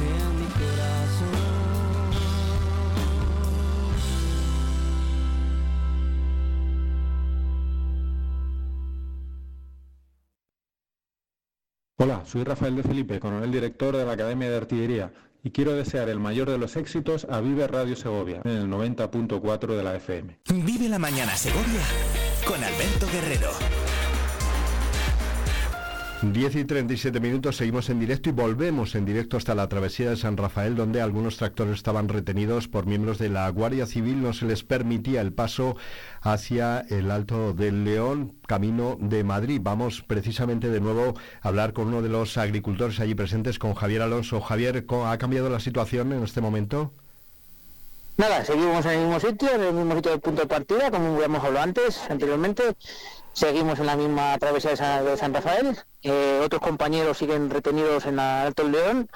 en 0.00 0.38
mi 0.38 0.46
corazón. 0.46 1.50
Hola, 11.96 12.22
soy 12.24 12.44
Rafael 12.44 12.76
de 12.76 12.82
Felipe, 12.84 13.18
coronel 13.18 13.50
director 13.50 13.96
de 13.96 14.04
la 14.04 14.12
Academia 14.12 14.48
de 14.48 14.56
Artillería, 14.56 15.12
y 15.42 15.50
quiero 15.50 15.74
desear 15.74 16.08
el 16.08 16.20
mayor 16.20 16.50
de 16.50 16.58
los 16.58 16.76
éxitos 16.76 17.26
a 17.30 17.40
Vive 17.40 17.66
Radio 17.66 17.96
Segovia, 17.96 18.42
en 18.44 18.52
el 18.52 18.68
90.4 18.68 19.76
de 19.76 19.82
la 19.82 19.96
FM. 19.96 20.38
Vive 20.48 20.88
la 20.88 20.98
mañana 20.98 21.36
Segovia 21.36 21.82
con 22.46 22.62
Alberto 22.62 23.06
Guerrero. 23.12 23.50
10 26.30 26.54
y 26.54 26.64
37 26.64 27.18
minutos, 27.18 27.56
seguimos 27.56 27.90
en 27.90 27.98
directo 27.98 28.28
y 28.28 28.32
volvemos 28.32 28.94
en 28.94 29.04
directo 29.04 29.36
hasta 29.36 29.56
la 29.56 29.68
travesía 29.68 30.08
de 30.08 30.16
San 30.16 30.36
Rafael, 30.36 30.76
donde 30.76 31.00
algunos 31.00 31.36
tractores 31.36 31.74
estaban 31.74 32.08
retenidos 32.08 32.68
por 32.68 32.86
miembros 32.86 33.18
de 33.18 33.28
la 33.28 33.48
Guardia 33.48 33.86
Civil. 33.86 34.22
No 34.22 34.32
se 34.32 34.46
les 34.46 34.62
permitía 34.62 35.20
el 35.20 35.32
paso 35.32 35.76
hacia 36.20 36.78
el 36.88 37.10
Alto 37.10 37.54
del 37.54 37.84
León, 37.84 38.36
camino 38.46 38.96
de 39.00 39.24
Madrid. 39.24 39.60
Vamos 39.60 40.04
precisamente 40.06 40.68
de 40.68 40.80
nuevo 40.80 41.14
a 41.40 41.48
hablar 41.48 41.72
con 41.72 41.88
uno 41.88 42.02
de 42.02 42.08
los 42.08 42.38
agricultores 42.38 43.00
allí 43.00 43.16
presentes, 43.16 43.58
con 43.58 43.74
Javier 43.74 44.02
Alonso. 44.02 44.40
Javier, 44.40 44.86
¿cómo 44.86 45.08
¿ha 45.08 45.18
cambiado 45.18 45.50
la 45.50 45.58
situación 45.58 46.12
en 46.12 46.22
este 46.22 46.40
momento? 46.40 46.94
Nada, 48.18 48.44
seguimos 48.44 48.84
en 48.84 48.92
el 48.92 48.98
mismo 49.06 49.20
sitio, 49.20 49.54
en 49.54 49.62
el 49.62 49.72
mismo 49.72 49.94
sitio 49.94 50.10
del 50.10 50.20
punto 50.20 50.42
de 50.42 50.46
partida, 50.46 50.90
como 50.90 51.20
hemos 51.22 51.42
hablado 51.42 51.64
antes, 51.64 51.98
anteriormente. 52.10 52.76
Seguimos 53.32 53.78
en 53.78 53.86
la 53.86 53.96
misma 53.96 54.36
travesía 54.38 54.72
de 54.72 54.76
San, 54.76 55.04
de 55.06 55.16
San 55.16 55.32
Rafael. 55.32 55.78
Eh, 56.02 56.40
otros 56.44 56.60
compañeros 56.60 57.16
siguen 57.16 57.48
retenidos 57.48 58.04
en 58.04 58.16
la 58.16 58.42
Alto 58.42 58.68
León. 58.68 59.08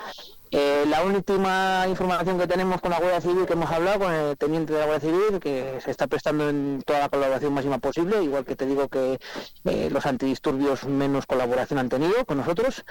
Eh, 0.51 0.85
la 0.89 1.03
última 1.05 1.85
información 1.87 2.39
que 2.39 2.47
tenemos 2.47 2.81
con 2.81 2.91
la 2.91 2.99
Guardia 2.99 3.21
Civil, 3.21 3.45
que 3.45 3.53
hemos 3.53 3.71
hablado 3.71 3.99
con 3.99 4.15
el 4.15 4.39
teniente 4.39 4.73
de 4.73 4.79
la 4.79 4.87
Guardia 4.87 5.11
Civil, 5.11 5.41
que 5.41 5.79
se 5.85 5.91
está 5.91 6.07
prestando 6.07 6.49
en 6.49 6.83
toda 6.87 7.01
la 7.01 7.09
colaboración 7.11 7.53
máxima 7.53 7.79
posible, 7.79 8.23
igual 8.23 8.47
que 8.47 8.57
te 8.57 8.65
digo 8.65 8.89
que 8.89 9.19
eh, 9.67 9.91
los 9.91 10.07
antidisturbios 10.07 10.85
menos 10.85 11.27
colaboración 11.27 11.79
han 11.79 11.91
tenido 11.91 12.25
con 12.25 12.39
nosotros. 12.39 12.83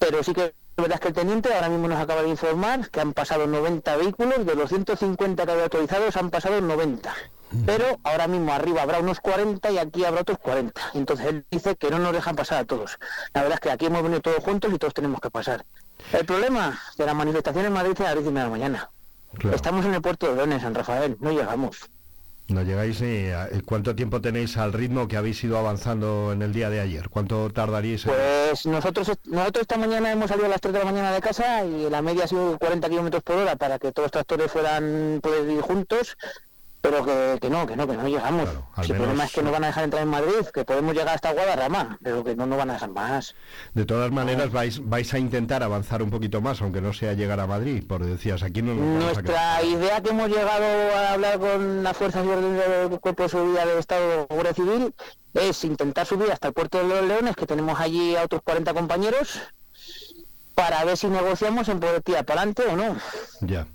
Pero 0.00 0.24
sí 0.24 0.34
que 0.34 0.52
la 0.78 0.82
verdad 0.82 0.94
es 0.94 1.00
que 1.00 1.08
el 1.08 1.14
teniente 1.14 1.52
ahora 1.52 1.68
mismo 1.68 1.88
nos 1.88 1.98
acaba 1.98 2.22
de 2.22 2.28
informar 2.28 2.88
que 2.88 3.00
han 3.00 3.12
pasado 3.12 3.48
90 3.48 3.96
vehículos, 3.96 4.46
de 4.46 4.54
los 4.54 4.68
150 4.68 5.44
que 5.44 5.50
había 5.50 5.64
autorizados 5.64 6.16
han 6.16 6.30
pasado 6.30 6.60
90. 6.60 7.12
Pero 7.66 7.98
ahora 8.04 8.28
mismo 8.28 8.52
arriba 8.52 8.82
habrá 8.82 9.00
unos 9.00 9.18
40 9.18 9.72
y 9.72 9.78
aquí 9.78 10.04
habrá 10.04 10.20
otros 10.20 10.38
40. 10.38 10.80
Entonces 10.94 11.26
él 11.26 11.44
dice 11.50 11.74
que 11.74 11.90
no 11.90 11.98
nos 11.98 12.12
dejan 12.12 12.36
pasar 12.36 12.60
a 12.60 12.64
todos. 12.64 12.96
La 13.34 13.42
verdad 13.42 13.56
es 13.56 13.60
que 13.60 13.72
aquí 13.72 13.86
hemos 13.86 14.04
venido 14.04 14.20
todos 14.20 14.44
juntos 14.44 14.72
y 14.72 14.78
todos 14.78 14.94
tenemos 14.94 15.20
que 15.20 15.30
pasar. 15.30 15.64
El 16.12 16.24
problema 16.24 16.80
de 16.96 17.06
la 17.06 17.14
manifestación 17.14 17.64
en 17.64 17.72
Madrid 17.72 17.94
es 17.94 18.00
a 18.00 18.14
las 18.14 18.14
10 18.14 18.26
y 18.26 18.30
media 18.30 18.42
de 18.42 18.46
la 18.46 18.50
mañana. 18.50 18.90
Estamos 19.52 19.84
en 19.84 19.94
el 19.94 20.00
puerto 20.00 20.28
de 20.28 20.36
León, 20.36 20.52
en 20.52 20.60
San 20.60 20.76
Rafael, 20.76 21.16
no 21.18 21.32
llegamos. 21.32 21.90
No 22.48 22.62
llegáis 22.62 23.00
ni 23.02 23.28
a- 23.28 23.48
¿Cuánto 23.66 23.94
tiempo 23.94 24.22
tenéis 24.22 24.56
al 24.56 24.72
ritmo 24.72 25.06
que 25.06 25.18
habéis 25.18 25.44
ido 25.44 25.58
avanzando 25.58 26.32
en 26.32 26.40
el 26.40 26.52
día 26.54 26.70
de 26.70 26.80
ayer? 26.80 27.10
¿Cuánto 27.10 27.50
tardaríais? 27.50 28.06
en- 28.06 28.12
Pues 28.12 28.64
nosotros 28.64 29.12
nosotros 29.26 29.62
esta 29.62 29.76
mañana 29.76 30.10
hemos 30.12 30.28
salido 30.28 30.46
a 30.46 30.50
las 30.50 30.60
3 30.60 30.72
de 30.72 30.78
la 30.78 30.84
mañana 30.86 31.12
de 31.12 31.20
casa 31.20 31.62
y 31.66 31.90
la 31.90 32.00
media 32.00 32.24
ha 32.24 32.28
sido 32.28 32.58
40 32.58 32.88
kilómetros 32.88 33.22
por 33.22 33.36
hora 33.36 33.56
para 33.56 33.78
que 33.78 33.92
todos 33.92 34.06
los 34.06 34.12
tractores 34.12 34.50
fueran 34.50 35.20
poder 35.22 35.48
ir 35.50 35.60
juntos, 35.60 36.16
pero 36.80 37.04
que, 37.04 37.38
que 37.40 37.50
no, 37.50 37.66
que 37.66 37.76
no, 37.76 37.86
que 37.88 37.96
no 37.96 38.06
llegamos. 38.08 38.48
al 38.74 38.84
Si 38.84 38.92
el 38.92 38.96
problema 38.98 39.12
menos- 39.24 39.26
es 39.26 39.32
que 39.34 39.42
no 39.42 39.50
van 39.50 39.64
a 39.64 39.66
dejar 39.66 39.84
entrar 39.84 40.02
en 40.02 40.08
Madrid, 40.08 40.46
que 40.54 40.64
podemos 40.64 40.94
llegar 40.94 41.14
hasta 41.16 41.32
Guadarrama, 41.32 41.98
pero 42.02 42.22
que 42.22 42.36
no 42.36 42.46
nos 42.46 42.56
van 42.58 42.70
a 42.70 42.74
dejar 42.74 42.90
más. 42.90 43.34
De 43.74 43.84
todas 43.84 44.10
maneras, 44.12 44.50
vais, 44.52 44.80
vais 44.88 45.12
a 45.12 45.18
intentar 45.18 45.62
avanzar 45.62 46.02
un 46.02 46.10
poquito 46.10 46.40
más, 46.40 46.60
aunque 46.62 46.80
no 46.80 46.92
sea 46.92 47.12
llegar 47.14 47.40
a 47.40 47.46
Madrid, 47.46 47.84
por 47.86 48.04
decías, 48.04 48.42
aquí 48.42 48.62
no 48.62 48.74
nos. 48.74 49.02
Nuestra 49.04 49.62
idea 49.64 50.00
que 50.00 50.10
hemos 50.10 50.28
llegado 50.28 50.64
a 50.96 51.12
hablar 51.14 51.38
con 51.40 51.82
las 51.82 51.96
fuerzas 51.96 52.24
y 52.24 52.28
orden 52.28 52.56
del 52.56 53.00
Cuerpo 53.00 53.24
de 53.24 53.28
Seguridad 53.28 53.66
del 53.66 53.78
Estado 53.78 54.08
de 54.08 54.24
Guardia 54.26 54.54
Civil 54.54 54.94
es 55.34 55.64
intentar 55.64 56.06
subir 56.06 56.30
hasta 56.32 56.48
el 56.48 56.54
puerto 56.54 56.78
de 56.78 56.84
los 56.84 57.04
Leones, 57.06 57.34
que 57.36 57.46
tenemos 57.46 57.78
allí 57.80 58.14
a 58.16 58.22
otros 58.24 58.40
40 58.42 58.72
compañeros, 58.72 59.40
para 60.54 60.84
ver 60.84 60.96
si 60.96 61.06
negociamos 61.08 61.68
en 61.68 61.80
poder 61.80 62.02
tirar 62.02 62.24
para 62.24 62.42
adelante 62.42 62.64
o 62.68 62.76
no. 62.76 62.96
Ya. 63.40 63.66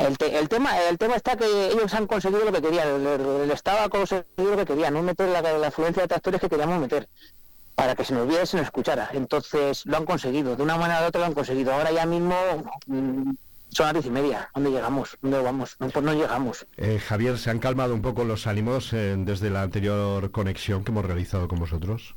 El, 0.00 0.16
te- 0.18 0.38
el 0.38 0.48
tema 0.48 0.78
el 0.88 0.96
tema 0.98 1.14
está 1.16 1.36
que 1.36 1.66
ellos 1.68 1.92
han 1.94 2.06
conseguido 2.06 2.44
lo 2.44 2.52
que 2.52 2.62
querían, 2.62 2.88
el, 2.88 3.06
el- 3.06 3.50
Estado 3.50 3.80
ha 3.84 3.88
conseguido 3.88 4.24
lo 4.52 4.56
que 4.56 4.64
quería, 4.64 4.90
no 4.90 5.02
meter 5.02 5.28
la, 5.28 5.42
la 5.42 5.66
afluencia 5.68 6.02
de 6.02 6.08
tractores 6.08 6.40
que 6.40 6.48
queríamos 6.48 6.80
meter, 6.80 7.06
para 7.74 7.94
que 7.94 8.04
se 8.04 8.14
nos 8.14 8.26
viera 8.26 8.42
y 8.44 8.46
se 8.46 8.56
nos 8.56 8.64
escuchara. 8.66 9.10
Entonces 9.12 9.84
lo 9.84 9.96
han 9.98 10.06
conseguido, 10.06 10.56
de 10.56 10.62
una 10.62 10.76
manera 10.78 11.02
u 11.02 11.08
otra 11.08 11.20
lo 11.20 11.26
han 11.26 11.34
conseguido. 11.34 11.72
Ahora 11.74 11.92
ya 11.92 12.06
mismo 12.06 12.34
mm, 12.86 13.30
son 13.70 13.86
las 13.86 13.92
diez 13.92 14.06
y 14.06 14.10
media, 14.10 14.50
¿dónde 14.54 14.70
llegamos? 14.70 15.18
¿Dónde 15.20 15.40
vamos? 15.42 15.76
Pues 15.78 15.94
no 16.02 16.14
llegamos. 16.14 16.66
Eh, 16.78 16.98
Javier, 16.98 17.36
¿se 17.38 17.50
han 17.50 17.58
calmado 17.58 17.92
un 17.94 18.00
poco 18.02 18.24
los 18.24 18.46
ánimos 18.46 18.92
eh, 18.94 19.14
desde 19.18 19.50
la 19.50 19.62
anterior 19.62 20.30
conexión 20.30 20.82
que 20.82 20.92
hemos 20.92 21.04
realizado 21.04 21.46
con 21.46 21.58
vosotros? 21.58 22.14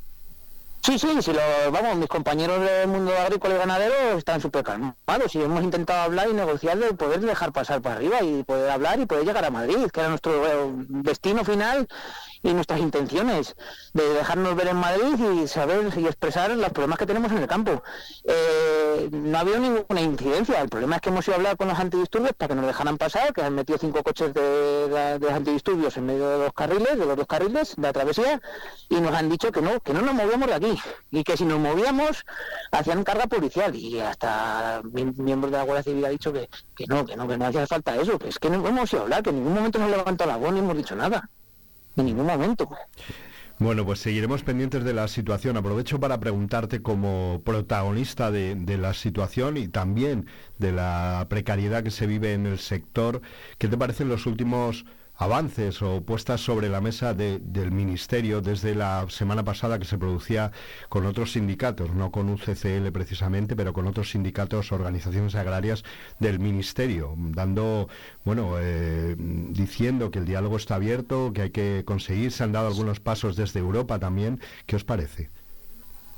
Sí, 0.84 0.98
sí, 0.98 1.08
sí, 1.22 1.32
lo, 1.32 1.72
vamos, 1.72 1.96
mis 1.96 2.08
compañeros 2.08 2.60
del 2.60 2.88
mundo 2.88 3.10
agrícola 3.16 3.54
y 3.54 3.58
ganadero 3.58 4.18
están 4.18 4.42
súper 4.42 4.64
calmados 4.64 5.34
y 5.34 5.40
hemos 5.40 5.64
intentado 5.64 6.02
hablar 6.02 6.28
y 6.28 6.34
negociar 6.34 6.76
de 6.76 6.92
poder 6.92 7.20
dejar 7.20 7.52
pasar 7.52 7.80
para 7.80 7.94
arriba 7.94 8.20
y 8.22 8.42
poder 8.42 8.68
hablar 8.70 9.00
y 9.00 9.06
poder 9.06 9.24
llegar 9.24 9.46
a 9.46 9.50
Madrid, 9.50 9.86
que 9.90 10.00
era 10.00 10.10
nuestro 10.10 10.46
eh, 10.46 10.72
destino 10.88 11.42
final 11.42 11.88
y 12.44 12.52
nuestras 12.52 12.78
intenciones 12.78 13.56
de 13.94 14.06
dejarnos 14.10 14.54
ver 14.54 14.68
en 14.68 14.76
Madrid 14.76 15.42
y 15.42 15.48
saber 15.48 15.90
y 15.96 16.06
expresar 16.06 16.50
los 16.50 16.68
problemas 16.70 16.98
que 16.98 17.06
tenemos 17.06 17.32
en 17.32 17.38
el 17.38 17.46
campo. 17.48 17.82
Eh, 18.22 19.08
no 19.10 19.38
ha 19.38 19.40
habido 19.40 19.58
ninguna 19.58 20.00
incidencia, 20.02 20.60
el 20.60 20.68
problema 20.68 20.96
es 20.96 21.02
que 21.02 21.08
hemos 21.08 21.26
ido 21.26 21.34
a 21.34 21.38
hablar 21.38 21.56
con 21.56 21.68
los 21.68 21.78
antidisturbios 21.78 22.34
para 22.34 22.50
que 22.50 22.54
nos 22.54 22.66
dejaran 22.66 22.98
pasar, 22.98 23.32
que 23.32 23.42
han 23.42 23.54
metido 23.54 23.78
cinco 23.78 24.02
coches 24.02 24.32
de, 24.34 25.26
antidisturbios 25.32 25.96
en 25.96 26.06
medio 26.06 26.28
de 26.28 26.38
los 26.44 26.52
carriles, 26.52 26.98
de 26.98 27.06
los 27.06 27.16
dos 27.16 27.26
carriles 27.26 27.74
de 27.76 27.82
la 27.82 27.92
travesía, 27.92 28.40
y 28.90 29.00
nos 29.00 29.14
han 29.14 29.28
dicho 29.30 29.50
que 29.50 29.62
no, 29.62 29.80
que 29.80 29.94
no 29.94 30.02
nos 30.02 30.14
movíamos 30.14 30.46
de 30.46 30.54
aquí, 30.54 30.78
y 31.10 31.24
que 31.24 31.36
si 31.36 31.46
nos 31.46 31.58
movíamos 31.58 32.26
hacían 32.70 33.04
carga 33.04 33.26
policial, 33.26 33.74
y 33.74 34.00
hasta 34.00 34.82
miem- 34.82 35.16
miembros 35.16 35.50
de 35.50 35.58
la 35.58 35.64
Guardia 35.64 35.82
Civil 35.82 36.04
ha 36.04 36.10
dicho 36.10 36.30
que, 36.32 36.50
que 36.76 36.86
no, 36.86 37.06
que 37.06 37.16
no, 37.16 37.26
que 37.26 37.38
no 37.38 37.46
hacía 37.46 37.66
falta 37.66 37.96
eso, 37.96 38.18
es 38.26 38.38
que 38.38 38.50
no 38.50 38.66
hemos 38.68 38.92
ido 38.92 39.00
a 39.00 39.04
hablar, 39.04 39.22
que 39.22 39.30
en 39.30 39.36
ningún 39.36 39.54
momento 39.54 39.78
nos 39.78 39.90
levantado 39.90 40.30
la 40.30 40.36
voz 40.36 40.52
ni 40.52 40.58
hemos 40.58 40.76
dicho 40.76 40.94
nada, 40.94 41.30
en 41.96 42.06
ningún 42.06 42.26
momento. 42.26 42.68
Bueno, 43.58 43.84
pues 43.84 44.00
seguiremos 44.00 44.42
pendientes 44.42 44.82
de 44.82 44.92
la 44.94 45.06
situación. 45.06 45.56
Aprovecho 45.56 46.00
para 46.00 46.18
preguntarte 46.18 46.82
como 46.82 47.40
protagonista 47.44 48.30
de, 48.32 48.56
de 48.56 48.78
la 48.78 48.94
situación 48.94 49.56
y 49.56 49.68
también 49.68 50.26
de 50.58 50.72
la 50.72 51.26
precariedad 51.28 51.84
que 51.84 51.92
se 51.92 52.06
vive 52.06 52.32
en 52.34 52.46
el 52.46 52.58
sector, 52.58 53.22
¿qué 53.58 53.68
te 53.68 53.78
parecen 53.78 54.08
los 54.08 54.26
últimos 54.26 54.84
avances 55.16 55.80
o 55.82 56.02
puestas 56.02 56.40
sobre 56.40 56.68
la 56.68 56.80
mesa 56.80 57.14
de- 57.14 57.38
del 57.38 57.70
Ministerio 57.70 58.40
desde 58.40 58.74
la 58.74 59.06
semana 59.08 59.44
pasada 59.44 59.78
que 59.78 59.84
se 59.84 59.98
producía 59.98 60.50
con 60.88 61.06
otros 61.06 61.32
sindicatos, 61.32 61.94
no 61.94 62.10
con 62.10 62.28
UCCL 62.28 62.90
precisamente, 62.92 63.54
pero 63.56 63.72
con 63.72 63.86
otros 63.86 64.10
sindicatos, 64.10 64.72
organizaciones 64.72 65.34
agrarias 65.34 65.84
del 66.18 66.38
Ministerio, 66.40 67.14
dando, 67.16 67.88
bueno, 68.24 68.54
eh, 68.58 69.14
diciendo 69.18 70.10
que 70.10 70.18
el 70.18 70.24
diálogo 70.26 70.56
está 70.56 70.76
abierto, 70.76 71.32
que 71.32 71.42
hay 71.42 71.50
que 71.50 71.82
conseguir, 71.84 72.32
se 72.32 72.42
han 72.44 72.52
dado 72.52 72.66
algunos 72.68 73.00
pasos 73.00 73.36
desde 73.36 73.60
Europa 73.60 73.98
también. 73.98 74.40
¿Qué 74.66 74.76
os 74.76 74.84
parece? 74.84 75.30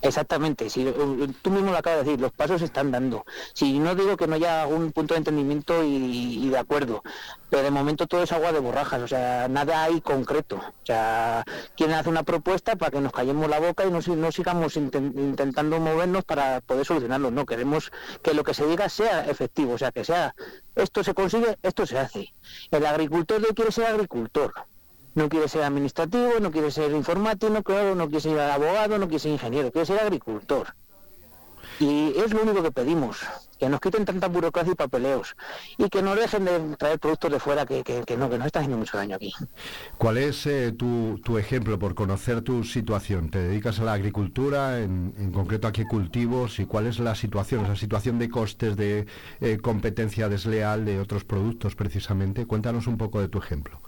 Exactamente, 0.07 0.71
si, 0.71 0.87
eh, 0.87 0.95
tú 1.42 1.51
mismo 1.51 1.73
lo 1.73 1.79
acabas 1.79 1.99
de 1.99 2.05
decir, 2.05 2.21
los 2.21 2.31
pasos 2.31 2.61
se 2.61 2.66
están 2.66 2.92
dando. 2.92 3.25
Si 3.55 3.79
no 3.81 3.97
digo 3.97 4.16
que 4.16 4.29
no 4.29 4.37
haya 4.37 4.62
algún 4.62 4.92
punto 4.92 5.14
de 5.14 5.19
entendimiento 5.19 5.83
y, 5.83 6.49
de 6.49 6.59
acuerdo, 6.59 7.03
pero 7.51 7.64
de 7.64 7.73
momento 7.73 8.07
todo 8.07 8.23
es 8.23 8.31
agua 8.31 8.53
de 8.53 8.61
borrajas, 8.61 9.03
o 9.03 9.09
sea, 9.09 9.49
nada 9.49 9.83
hay 9.83 10.01
concreto. 10.01 10.57
O 10.57 10.87
sea, 10.87 11.45
quieren 11.77 11.97
hacer 11.97 12.11
una 12.11 12.23
propuesta 12.23 12.77
para 12.77 12.92
que 12.92 13.01
nos 13.01 13.12
callemos 13.12 13.51
la 13.51 13.59
boca 13.59 13.85
y 13.85 13.90
no, 13.90 13.99
no 14.01 14.33
sigamos 14.33 14.77
intentando 14.77 15.81
movernos 15.81 16.25
para 16.25 16.61
poder 16.61 16.87
solucionarlo. 16.87 17.33
No, 17.33 17.45
queremos 17.45 17.90
que 18.23 18.33
lo 18.33 18.45
que 18.45 18.55
se 18.55 18.64
diga 18.66 18.88
sea 18.88 19.27
efectivo, 19.27 19.73
o 19.75 19.79
sea, 19.79 19.90
que 19.90 20.05
sea, 20.05 20.37
esto 20.77 21.03
se 21.03 21.14
consigue, 21.14 21.59
esto 21.62 21.85
se 21.85 21.99
hace. 21.99 22.33
El 22.71 22.87
agricultor 22.87 23.42
quiere 23.55 23.73
ser 23.73 23.87
agricultor 23.87 24.55
no 25.17 25.29
quiere 25.31 25.49
ser 25.49 25.63
administrativo, 25.65 26.39
no 26.41 26.53
quiere 26.53 26.71
ser 26.71 26.93
informático, 26.93 27.51
no, 27.51 27.63
claro, 27.63 27.95
no 27.95 28.05
quiere 28.05 28.21
ser 28.21 28.39
abogado, 28.39 28.99
no 28.99 29.09
quiere 29.09 29.19
ser 29.19 29.33
ingeniero, 29.33 29.73
quiere 29.73 29.87
ser 29.87 29.99
agricultor. 29.99 30.75
Y 31.81 32.13
es 32.17 32.33
lo 32.33 32.43
único 32.43 32.63
que 32.63 32.71
pedimos, 32.71 33.19
que 33.59 33.69
nos 33.69 33.81
quiten 33.81 34.05
tanta 34.05 34.29
burocracia 34.29 34.73
y 34.73 34.77
papeleos 34.77 35.37
y 35.79 35.89
que 35.89 36.03
no 36.03 36.15
dejen 36.15 36.45
de 36.45 36.77
traer 36.77 36.99
productos 36.99 37.33
de 37.33 37.41
fuera 37.41 37.65
que, 37.67 37.83
no, 38.19 38.31
que 38.31 38.39
nos 38.39 38.47
está 38.47 38.61
haciendo 38.61 38.79
mucho 38.79 38.97
daño 38.97 39.17
aquí. 39.17 39.33
¿Cuál 39.97 40.19
es 40.19 40.47
eh, 40.47 40.73
tu, 40.73 41.19
tu, 41.25 41.39
ejemplo 41.39 41.79
por 41.79 41.95
conocer 41.95 42.43
tu 42.43 42.65
situación? 42.65 43.31
¿Te 43.31 43.39
dedicas 43.39 43.81
a 43.81 43.85
la 43.85 43.95
agricultura, 43.95 44.81
en, 44.81 45.33
concreto 45.33 45.67
a 45.67 45.73
qué 45.73 45.87
cultivos 45.87 46.59
y 46.61 46.67
cuál 46.67 46.87
es 46.87 46.99
la 46.99 47.15
situación, 47.15 47.65
esa 47.65 47.77
situación 47.77 48.19
de 48.19 48.29
costes, 48.29 48.77
de 48.77 49.07
eh, 49.41 49.59
competencia 49.59 50.29
desleal 50.29 50.85
de 50.85 51.01
otros 51.01 51.25
productos 51.25 51.75
precisamente? 51.75 52.47
Cuéntanos 52.47 52.87
un 52.87 52.99
poco 52.99 53.21
de 53.21 53.29
tu 53.29 53.39
ejemplo. 53.39 53.81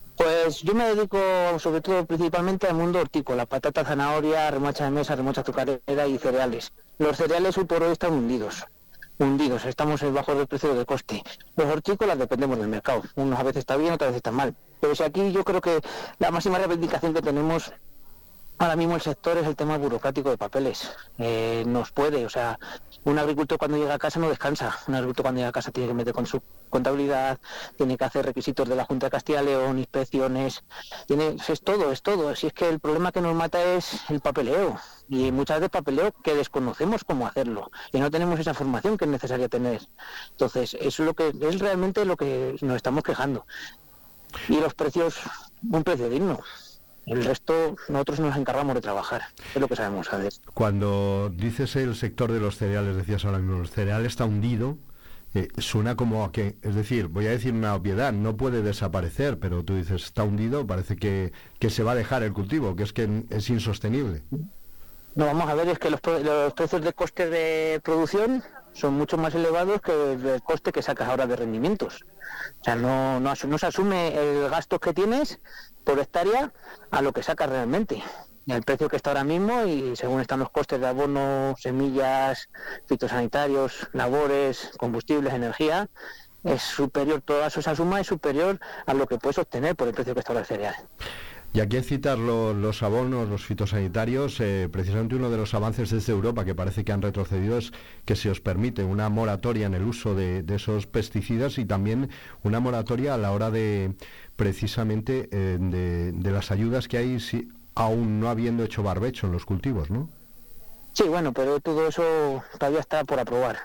Pues 0.49 0.63
yo 0.63 0.75
me 0.75 0.87
dedico 0.95 1.19
sobre 1.59 1.83
todo 1.83 2.07
principalmente 2.07 2.67
al 2.67 2.75
mundo 2.75 3.01
hortícola, 3.01 3.45
patata, 3.45 3.85
zanahoria, 3.85 4.51
remolacha 4.51 4.85
de 4.85 4.91
mesa, 4.91 5.15
remolacha 5.15 5.43
azucarera 5.43 6.07
y 6.07 6.17
cereales. 6.17 6.73
Los 6.97 7.19
cereales 7.19 7.59
hoy 7.59 7.65
por 7.65 7.83
hoy 7.83 7.93
están 7.93 8.15
hundidos, 8.15 8.65
hundidos, 9.19 9.67
estamos 9.67 10.01
bajo 10.11 10.33
el 10.33 10.47
precio 10.47 10.75
de 10.75 10.87
coste. 10.87 11.23
Los 11.55 11.67
hortícolas 11.67 12.19
dependemos 12.19 12.59
del 12.59 12.69
mercado, 12.69 13.03
unos 13.17 13.39
a 13.39 13.43
veces 13.43 13.59
está 13.59 13.77
bien, 13.77 13.93
otras 13.93 14.09
veces 14.09 14.21
está 14.21 14.31
mal. 14.31 14.55
Pero 14.81 14.95
si 14.95 15.03
aquí 15.03 15.33
yo 15.33 15.45
creo 15.45 15.61
que 15.61 15.83
la 16.19 16.31
máxima 16.31 16.57
reivindicación 16.57 17.13
que 17.13 17.21
tenemos 17.21 17.71
ahora 18.59 18.77
mismo 18.77 18.97
el 18.97 19.01
sector 19.01 19.39
es 19.39 19.47
el 19.47 19.57
tema 19.57 19.79
burocrático 19.79 20.31
de 20.31 20.37
papeles. 20.37 20.91
Eh, 21.19 21.65
nos 21.67 21.93
puede, 21.93 22.27
o 22.27 22.29
sea, 22.29 22.59
un 23.05 23.19
agricultor 23.19 23.59
cuando 23.59 23.77
llega 23.77 23.95
a 23.95 23.99
casa 23.99 24.19
no 24.19 24.29
descansa. 24.29 24.77
Un 24.87 24.95
agricultor 24.95 25.23
cuando 25.23 25.39
llega 25.39 25.49
a 25.51 25.53
casa 25.53 25.71
tiene 25.71 25.89
que 25.89 25.95
meter 25.95 26.13
con 26.13 26.27
su 26.27 26.43
contabilidad, 26.69 27.39
tiene 27.77 27.97
que 27.97 28.05
hacer 28.05 28.27
requisitos 28.27 28.69
de 28.69 28.77
la 28.77 28.85
Junta 28.85 29.07
de 29.07 29.11
Castilla 29.11 29.43
y 29.43 29.47
León, 29.47 29.79
inspecciones, 29.79 30.65
tiene, 31.07 31.37
es 31.47 31.61
todo, 31.63 31.93
es 31.93 32.03
todo. 32.03 32.29
Así 32.31 32.49
es 32.49 32.53
que 32.53 32.69
el 32.69 32.81
problema 32.81 33.13
que 33.13 33.21
nos 33.21 33.35
mata 33.35 33.63
es 33.63 34.01
el 34.11 34.21
papeleo. 34.21 34.79
Y 35.09 35.33
muchas 35.33 35.61
veces 35.61 35.71
papeleo 35.71 36.13
que 36.23 36.35
desconocemos 36.35 37.05
cómo 37.05 37.27
hacerlo. 37.27 37.71
Y 37.93 38.01
no 38.01 38.11
tenemos 38.11 38.39
esa 38.41 38.55
formación 38.55 38.99
que 38.99 39.05
es 39.05 39.11
necesaria 39.11 39.49
tener. 39.49 39.81
Entonces, 40.33 40.77
es 40.79 40.99
lo 40.99 41.15
que 41.15 41.29
es 41.41 41.59
realmente 41.61 42.05
lo 42.05 42.17
que 42.17 42.57
nos 42.61 42.77
estamos 42.77 43.03
quejando. 43.05 43.47
Y 44.49 44.61
los 44.61 44.75
precios, 44.75 45.17
un 45.71 45.83
precio 45.85 46.11
digno. 46.11 46.41
El 47.09 47.25
resto 47.25 47.77
nosotros 47.89 48.21
nos 48.21 48.37
encargamos 48.37 48.75
de 48.75 48.81
trabajar, 48.81 49.23
es 49.55 49.61
lo 49.61 49.69
que 49.69 49.77
sabemos 49.77 50.13
hacer. 50.13 50.33
Cuando 50.55 51.31
dices 51.35 51.75
el 51.77 51.95
sector 51.97 52.33
de 52.33 52.41
los 52.41 52.57
cereales, 52.57 52.97
decías 52.97 53.25
ahora 53.25 53.39
mismo, 53.39 53.61
el 53.61 53.69
cereal 53.69 54.05
está 54.05 54.25
hundido, 54.25 54.77
eh, 55.35 55.49
suena 55.59 55.97
como 55.97 56.25
a 56.25 56.33
que, 56.33 56.57
es 56.63 56.75
decir, 56.75 57.09
voy 57.09 57.27
a 57.27 57.31
decir 57.31 57.53
una 57.53 57.75
obviedad, 57.75 58.13
no 58.13 58.37
puede 58.37 58.63
desaparecer, 58.63 59.39
pero 59.39 59.63
tú 59.63 59.77
dices 59.77 60.05
está 60.05 60.23
hundido, 60.25 60.67
parece 60.67 60.97
que, 60.97 61.33
que 61.59 61.71
se 61.71 61.83
va 61.83 61.93
a 61.93 61.95
dejar 61.95 62.23
el 62.23 62.33
cultivo, 62.33 62.77
que 62.77 62.83
es 62.83 62.93
que 62.93 63.25
es 63.31 63.51
insostenible. 63.51 64.23
No, 65.15 65.27
vamos 65.27 65.49
a 65.49 65.55
ver, 65.55 65.69
es 65.69 65.79
que 65.79 65.91
los, 65.91 66.01
los 66.05 66.53
precios 66.53 66.83
de 66.83 66.93
coste 66.93 67.29
de 67.29 67.81
producción 67.83 68.43
son 68.79 68.95
mucho 68.95 69.17
más 69.17 69.35
elevados 69.35 69.81
que 69.81 70.13
el 70.13 70.43
coste 70.43 70.71
que 70.71 70.83
sacas 70.83 71.09
ahora 71.09 71.27
de 71.27 71.35
rendimientos. 71.35 72.05
O 72.61 72.65
sea, 72.65 72.77
no, 72.77 73.19
no, 73.19 73.35
se 73.35 73.67
asume 73.67 74.17
el 74.17 74.49
gasto 74.49 74.79
que 74.79 74.95
tienes 74.95 75.41
por 75.85 75.99
hectárea 75.99 76.53
a 76.91 77.03
lo 77.03 77.13
que 77.13 77.23
sacas 77.23 77.51
realmente. 77.51 78.03
El 78.47 78.63
precio 78.63 78.89
que 78.89 78.97
está 78.97 79.11
ahora 79.11 79.25
mismo 79.25 79.65
y 79.65 79.97
según 79.97 80.21
están 80.21 80.39
los 80.39 80.51
costes 80.51 80.81
de 80.81 80.87
abono, 80.87 81.55
semillas, 81.59 82.49
fitosanitarios, 82.87 83.89
labores, 83.93 84.71
combustibles, 84.79 85.35
energía, 85.35 85.89
es 86.45 86.63
superior, 86.63 87.21
toda 87.21 87.49
esa 87.49 87.75
suma 87.75 88.01
es 88.01 88.07
superior 88.07 88.59
a 88.87 88.95
lo 88.95 89.07
que 89.07 89.19
puedes 89.19 89.39
obtener 89.39 89.75
por 89.75 89.89
el 89.89 89.95
precio 89.95 90.15
que 90.15 90.21
está 90.21 90.33
ahora 90.33 90.41
el 90.41 90.47
cereal. 90.47 90.77
Y 91.55 91.61
aquí 91.61 91.81
citar 91.81 92.19
los 92.19 92.83
abonos, 92.83 93.29
los 93.29 93.45
fitosanitarios, 93.45 94.39
eh, 94.41 94.69
precisamente 94.71 95.17
uno 95.17 95.31
de 95.31 95.39
los 95.39 95.55
avances 95.55 95.91
desde 95.91 96.13
Europa 96.13 96.45
que 96.45 96.55
parece 96.55 96.85
que 96.85 96.93
han 96.93 97.01
retrocedido 97.01 97.59
es 97.59 97.73
que 98.05 98.17
se 98.17 98.31
os 98.31 98.41
permite 98.41 98.85
una 98.85 99.09
moratoria 99.09 99.67
en 99.67 99.75
el 99.75 99.85
uso 99.85 100.15
de, 100.15 100.45
esos 100.49 100.87
pesticidas 100.87 101.59
y 101.59 101.65
también 101.65 102.11
una 102.43 102.61
moratoria 102.61 103.15
a 103.15 103.19
la 103.19 103.33
hora 103.33 103.51
de 103.51 103.95
precisamente 104.37 105.29
eh, 105.33 105.57
de, 105.59 106.31
las 106.31 106.51
ayudas 106.51 106.87
que 106.87 106.99
hay 106.99 107.19
si, 107.19 107.49
aún 107.75 108.21
no 108.21 108.29
habiendo 108.29 108.63
hecho 108.63 108.83
barbecho 108.83 109.27
en 109.27 109.33
los 109.33 109.47
cultivos, 109.47 109.91
¿no? 109.91 110.09
Sí, 110.93 111.05
bueno, 111.05 111.33
pero 111.33 111.61
todo 111.61 111.89
eso 111.89 112.43
todavía 112.59 112.81
está 112.81 113.05
por 113.05 113.21
aprobar. 113.21 113.57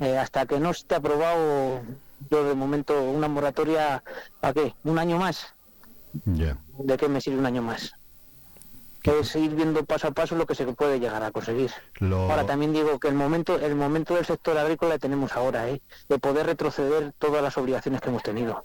Eh, 0.00 0.18
hasta 0.18 0.46
que 0.46 0.58
no 0.58 0.70
esté 0.70 0.96
aprobado, 0.96 1.80
yo 2.28 2.44
de 2.44 2.54
momento 2.54 3.00
una 3.02 3.28
moratoria, 3.28 4.02
¿a 4.42 4.52
qué? 4.52 4.74
¿Un 4.82 4.98
año 4.98 5.18
más? 5.18 5.54
¿De 6.84 6.96
qué 6.96 7.08
me 7.08 7.20
sirve 7.20 7.38
un 7.38 7.46
año 7.46 7.62
más? 7.62 7.92
Que 9.02 9.20
es 9.20 9.34
ir 9.36 9.54
viendo 9.54 9.84
paso 9.84 10.08
a 10.08 10.10
paso 10.10 10.36
lo 10.36 10.46
que 10.46 10.54
se 10.54 10.66
puede 10.66 11.00
llegar 11.00 11.22
a 11.22 11.30
conseguir. 11.30 11.70
Ahora 12.00 12.44
también 12.44 12.72
digo 12.72 12.98
que 12.98 13.08
el 13.08 13.14
momento, 13.14 13.58
el 13.58 13.74
momento 13.74 14.14
del 14.14 14.26
sector 14.26 14.58
agrícola 14.58 14.98
tenemos 14.98 15.32
ahora, 15.32 15.68
¿eh? 15.68 15.80
de 16.08 16.18
poder 16.18 16.46
retroceder 16.46 17.12
todas 17.18 17.42
las 17.42 17.56
obligaciones 17.56 18.00
que 18.00 18.08
hemos 18.08 18.22
tenido. 18.22 18.64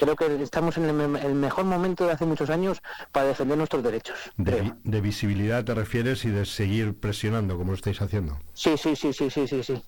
Creo 0.00 0.16
que 0.16 0.42
estamos 0.42 0.76
en 0.76 0.84
el, 0.84 1.34
mejor 1.34 1.64
momento 1.64 2.06
de 2.06 2.12
hace 2.12 2.26
muchos 2.26 2.50
años 2.50 2.82
para 3.10 3.28
defender 3.28 3.56
nuestros 3.56 3.82
derechos. 3.82 4.18
De, 4.36 4.72
de, 4.84 5.00
visibilidad 5.00 5.64
te 5.64 5.74
refieres 5.74 6.24
y 6.24 6.28
de 6.28 6.44
seguir 6.44 6.98
presionando 6.98 7.56
como 7.56 7.70
lo 7.70 7.76
estáis 7.76 8.02
haciendo. 8.02 8.38
Sí, 8.52 8.76
sí, 8.76 8.94
sí, 8.94 9.12
sí, 9.12 9.30
sí, 9.30 9.48
sí, 9.48 9.62
sí. 9.62 9.82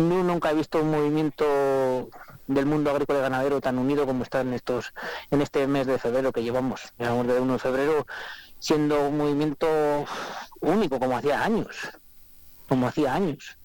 Nunca 0.00 0.50
he 0.50 0.54
visto 0.54 0.80
un 0.80 0.90
movimiento 0.90 2.10
del 2.46 2.66
mundo 2.66 2.90
agrícola 2.90 3.20
y 3.20 3.22
ganadero 3.22 3.60
tan 3.60 3.78
unido 3.78 4.06
como 4.06 4.24
está 4.24 4.40
en 4.40 4.54
estos 4.54 4.92
en 5.30 5.40
este 5.42 5.66
mes 5.66 5.86
de 5.86 5.98
febrero 5.98 6.32
que 6.32 6.42
llevamos, 6.42 6.92
llevamos 6.98 7.26
de 7.26 7.40
1 7.40 7.52
de 7.52 7.58
febrero 7.58 8.06
siendo 8.58 9.08
un 9.08 9.18
movimiento 9.18 10.04
único 10.60 10.98
como 10.98 11.16
hacía 11.16 11.44
años, 11.44 11.76
como 12.68 12.86
hacía 12.86 13.14
años. 13.14 13.56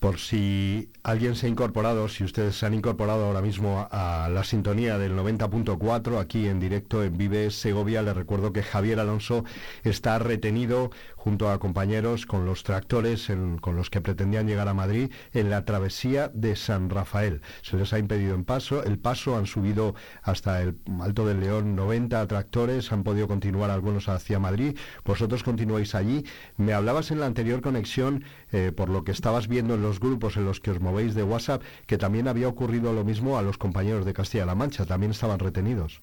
Por 0.00 0.18
si 0.18 0.90
alguien 1.02 1.36
se 1.36 1.46
ha 1.46 1.50
incorporado, 1.50 2.08
si 2.08 2.24
ustedes 2.24 2.56
se 2.56 2.64
han 2.64 2.72
incorporado 2.72 3.26
ahora 3.26 3.42
mismo 3.42 3.86
a 3.90 4.30
la 4.30 4.44
sintonía 4.44 4.96
del 4.96 5.14
90.4 5.14 6.18
aquí 6.18 6.48
en 6.48 6.58
directo 6.58 7.04
en 7.04 7.18
Vive 7.18 7.50
Segovia, 7.50 8.00
les 8.00 8.16
recuerdo 8.16 8.50
que 8.50 8.62
Javier 8.62 8.98
Alonso 8.98 9.44
está 9.84 10.18
retenido 10.18 10.90
junto 11.20 11.50
a 11.50 11.58
compañeros 11.58 12.24
con 12.24 12.46
los 12.46 12.62
tractores 12.62 13.30
con 13.60 13.76
los 13.76 13.90
que 13.90 14.00
pretendían 14.00 14.46
llegar 14.46 14.68
a 14.68 14.74
Madrid 14.74 15.12
en 15.34 15.50
la 15.50 15.66
travesía 15.66 16.30
de 16.32 16.56
San 16.56 16.88
Rafael. 16.88 17.42
Se 17.60 17.76
les 17.76 17.92
ha 17.92 17.98
impedido 17.98 18.34
en 18.34 18.44
paso, 18.44 18.82
el 18.82 18.98
paso 18.98 19.36
han 19.36 19.44
subido 19.44 19.94
hasta 20.22 20.62
el 20.62 20.78
Alto 20.98 21.26
del 21.26 21.40
León 21.40 21.76
90 21.76 22.26
tractores, 22.26 22.90
han 22.90 23.04
podido 23.04 23.28
continuar 23.28 23.70
algunos 23.70 24.08
hacia 24.08 24.38
Madrid. 24.38 24.78
Vosotros 25.04 25.42
continuáis 25.42 25.94
allí. 25.94 26.24
Me 26.56 26.72
hablabas 26.72 27.10
en 27.10 27.20
la 27.20 27.26
anterior 27.26 27.60
conexión 27.60 28.24
eh, 28.50 28.72
por 28.74 28.88
lo 28.88 29.04
que 29.04 29.12
estabas 29.12 29.46
viendo 29.46 29.74
en 29.74 29.82
los 29.82 30.00
grupos 30.00 30.38
en 30.38 30.46
los 30.46 30.58
que 30.58 30.70
os 30.70 30.80
movéis 30.80 31.14
de 31.14 31.22
WhatsApp, 31.22 31.62
que 31.86 31.98
también 31.98 32.28
había 32.28 32.48
ocurrido 32.48 32.94
lo 32.94 33.04
mismo 33.04 33.36
a 33.36 33.42
los 33.42 33.58
compañeros 33.58 34.06
de 34.06 34.14
Castilla-La 34.14 34.54
Mancha, 34.54 34.86
también 34.86 35.12
estaban 35.12 35.38
retenidos. 35.38 36.00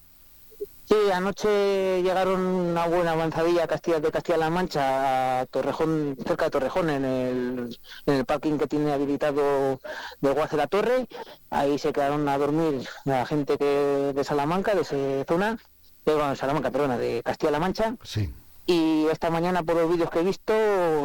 Sí, 0.88 0.94
anoche 1.12 2.02
llegaron 2.02 2.40
una 2.40 2.86
buena 2.86 3.12
avanzadilla 3.12 3.66
Castilla 3.66 4.00
de 4.00 4.10
Castilla-La 4.10 4.48
Mancha 4.48 5.40
a 5.40 5.46
Torrejón, 5.46 6.16
cerca 6.26 6.46
de 6.46 6.50
Torrejón, 6.50 6.88
en 6.88 7.04
el, 7.04 7.78
en 8.06 8.14
el 8.14 8.24
parking 8.24 8.56
que 8.56 8.66
tiene 8.66 8.92
habilitado 8.92 9.80
de 10.22 10.30
Guace 10.30 10.56
la 10.56 10.66
Torre. 10.66 11.06
Ahí 11.50 11.78
se 11.78 11.92
quedaron 11.92 12.26
a 12.26 12.38
dormir 12.38 12.88
la 13.04 13.26
gente 13.26 13.58
que 13.58 14.12
de 14.14 14.24
Salamanca, 14.24 14.74
de 14.74 14.80
esa 14.80 15.24
zona, 15.26 15.58
de, 16.06 16.14
bueno, 16.14 16.34
Salamanca, 16.34 16.70
perdona, 16.70 16.96
de 16.96 17.22
Castilla-La 17.22 17.60
Mancha. 17.60 17.94
Sí 18.02 18.32
y 18.70 19.06
esta 19.06 19.30
mañana 19.30 19.62
por 19.62 19.76
los 19.76 19.90
vídeos 19.90 20.10
que 20.10 20.20
he 20.20 20.22
visto 20.22 20.52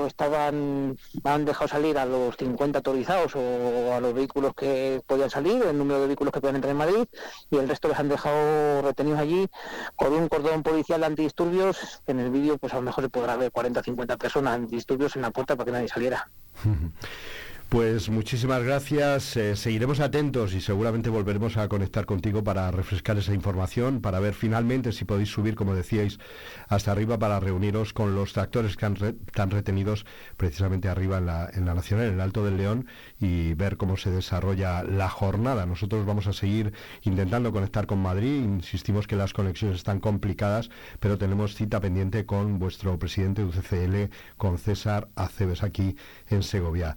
estaban 0.06 0.98
han 1.24 1.46
dejado 1.46 1.70
salir 1.70 1.98
a 1.98 2.06
los 2.06 2.36
50 2.36 2.80
autorizados 2.80 3.38
o 3.38 3.94
a 3.94 4.02
los 4.02 4.14
vehículos 4.14 4.54
que 4.54 5.02
podían 5.08 5.30
salir, 5.30 5.64
el 5.64 5.78
número 5.78 6.02
de 6.02 6.08
vehículos 6.08 6.34
que 6.34 6.42
pueden 6.42 6.58
entrar 6.58 6.72
en 6.72 6.78
Madrid 6.78 7.06
y 7.50 7.56
el 7.56 7.70
resto 7.70 7.88
les 7.88 7.98
han 7.98 8.10
dejado 8.10 8.82
retenidos 8.82 9.22
allí 9.22 9.48
con 9.96 10.12
un 10.12 10.28
cordón 10.28 10.62
policial 10.62 11.06
antidisturbios 11.06 12.02
que 12.06 12.12
en 12.12 12.20
el 12.20 12.32
vídeo 12.32 12.58
pues 12.58 12.74
a 12.74 12.76
lo 12.76 12.82
mejor 12.82 13.06
se 13.06 13.10
podrá 13.10 13.38
ver 13.38 13.50
40 13.50 13.80
o 13.80 13.84
50 13.84 14.18
personas 14.18 14.56
antidisturbios 14.56 15.16
en 15.16 15.22
la 15.22 15.32
puerta 15.32 15.56
para 15.56 15.66
que 15.66 15.72
nadie 15.72 15.88
saliera. 15.88 16.30
Pues 17.74 18.08
muchísimas 18.12 18.62
gracias. 18.62 19.36
Eh, 19.36 19.56
seguiremos 19.56 20.00
atentos 20.00 20.54
y 20.54 20.62
seguramente 20.62 21.10
volveremos 21.10 21.58
a 21.58 21.68
conectar 21.68 22.06
contigo 22.06 22.44
para 22.44 22.70
refrescar 22.70 23.18
esa 23.18 23.34
información, 23.34 24.00
para 24.00 24.20
ver 24.20 24.36
finalmente 24.36 24.92
si 24.92 25.06
podéis 25.06 25.30
subir, 25.30 25.56
como 25.56 25.74
decíais, 25.74 26.20
hasta 26.68 26.92
arriba 26.92 27.18
para 27.18 27.40
reuniros 27.40 27.92
con 27.92 28.14
los 28.14 28.32
tractores 28.32 28.78
que 28.78 28.86
han 28.86 28.94
están 28.94 29.50
retenidos 29.50 30.06
precisamente 30.38 30.88
arriba 30.88 31.18
en 31.18 31.26
la, 31.26 31.50
en 31.52 31.66
la 31.66 31.74
Nacional, 31.74 32.10
en 32.10 32.14
el 32.14 32.22
Alto 32.22 32.46
del 32.46 32.58
León, 32.58 32.86
y 33.20 33.56
ver 33.56 33.76
cómo 33.76 33.98
se 33.98 34.12
desarrolla 34.12 34.84
la 34.84 35.10
jornada. 35.10 35.66
Nosotros 35.66 36.06
vamos 36.06 36.28
a 36.28 36.34
seguir 36.34 36.74
intentando 37.02 37.52
conectar 37.52 37.88
con 37.88 37.98
Madrid. 37.98 38.44
Insistimos 38.44 39.08
que 39.08 39.16
las 39.16 39.34
conexiones 39.34 39.78
están 39.78 40.00
complicadas, 40.00 40.70
pero 41.00 41.18
tenemos 41.18 41.56
cita 41.56 41.80
pendiente 41.80 42.28
con 42.28 42.60
vuestro 42.60 43.00
presidente 43.00 43.42
de 43.42 43.48
UCCL, 43.48 44.16
con 44.38 44.60
César 44.60 45.08
Aceves, 45.16 45.64
aquí 45.64 45.96
en 46.30 46.44
Segovia. 46.44 46.96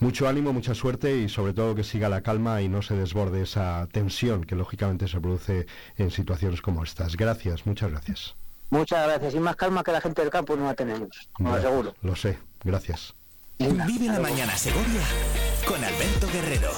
Mucho 0.00 0.26
ánimo, 0.26 0.52
mucha 0.54 0.74
suerte 0.74 1.18
y 1.18 1.28
sobre 1.28 1.52
todo 1.52 1.74
que 1.74 1.84
siga 1.84 2.08
la 2.08 2.22
calma 2.22 2.62
y 2.62 2.68
no 2.68 2.80
se 2.80 2.94
desborde 2.94 3.42
esa 3.42 3.86
tensión 3.92 4.44
que 4.44 4.54
lógicamente 4.54 5.06
se 5.08 5.20
produce 5.20 5.66
en 5.98 6.10
situaciones 6.10 6.62
como 6.62 6.82
estas. 6.82 7.16
Gracias, 7.16 7.66
muchas 7.66 7.90
gracias. 7.90 8.34
Muchas 8.70 9.06
gracias. 9.06 9.34
Y 9.34 9.40
más 9.40 9.56
calma 9.56 9.84
que 9.84 9.92
la 9.92 10.00
gente 10.00 10.22
del 10.22 10.30
campo 10.30 10.56
no 10.56 10.64
la 10.64 10.74
tenemos, 10.74 11.08
lo 11.38 11.52
aseguro. 11.52 11.94
Lo 12.02 12.16
sé, 12.16 12.38
gracias. 12.64 13.14
Vive 13.58 14.06
la 14.06 14.20
mañana 14.20 14.56
Segovia 14.56 15.02
con 15.66 15.84
Alberto 15.84 16.28
Guerrero. 16.32 16.70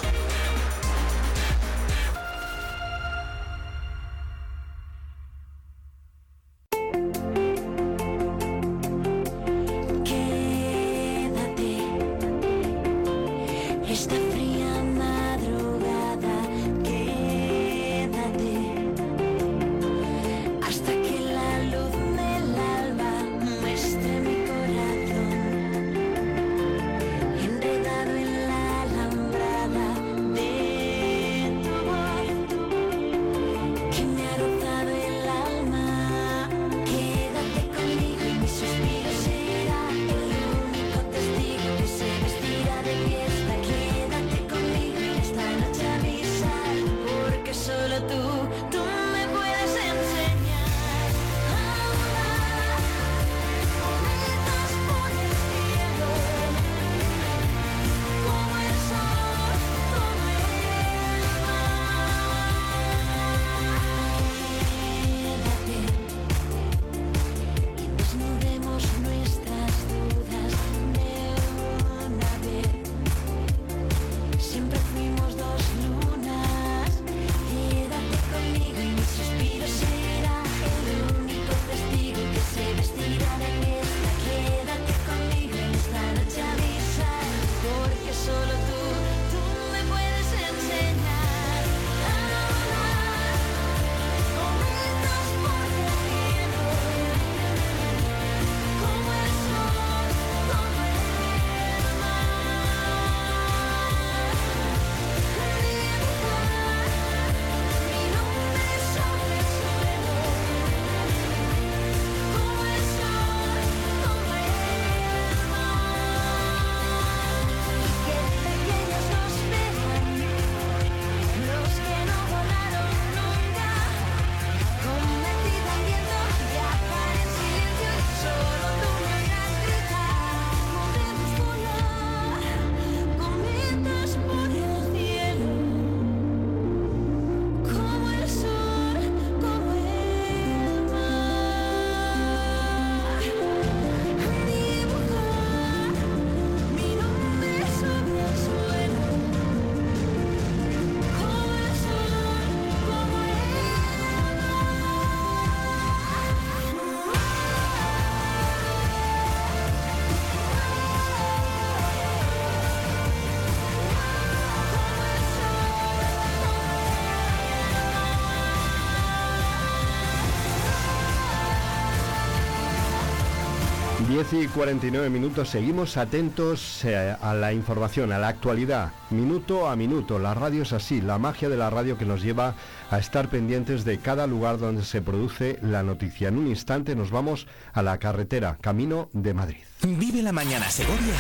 Y 174.31 174.47
49 174.47 175.11
minutos, 175.11 175.49
seguimos 175.49 175.97
atentos 175.97 176.85
eh, 176.85 177.17
a 177.21 177.35
la 177.35 177.53
información, 177.53 178.13
a 178.13 178.19
la 178.19 178.29
actualidad, 178.29 178.93
minuto 179.11 179.69
a 179.69 179.75
minuto. 179.75 180.21
La 180.21 180.33
radio 180.33 180.63
es 180.63 180.73
así, 180.73 181.01
la 181.01 181.19
magia 181.19 181.49
de 181.49 181.57
la 181.57 181.71
radio 181.71 181.99
que 181.99 182.05
nos 182.05 182.23
lleva 182.23 182.55
a 182.91 182.99
estar 182.99 183.29
pendientes 183.29 183.85
de 183.85 183.99
cada 183.99 184.29
lugar 184.29 184.59
donde 184.59 184.85
se 184.85 185.03
produce 185.03 185.59
la 185.61 185.83
noticia. 185.83 186.29
En 186.29 186.39
un 186.39 186.47
instante 186.47 186.95
nos 186.95 187.11
vamos 187.11 187.49
a 187.73 187.83
la 187.83 187.99
carretera, 187.99 188.59
camino 188.61 189.09
de 189.13 189.35
Madrid. 189.35 189.63
Vive 189.83 190.23
la 190.23 190.33
mañana 190.33 190.71
Segovia 190.71 191.15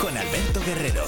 con 0.00 0.16
Alberto 0.16 0.60
Guerrero. 0.66 1.04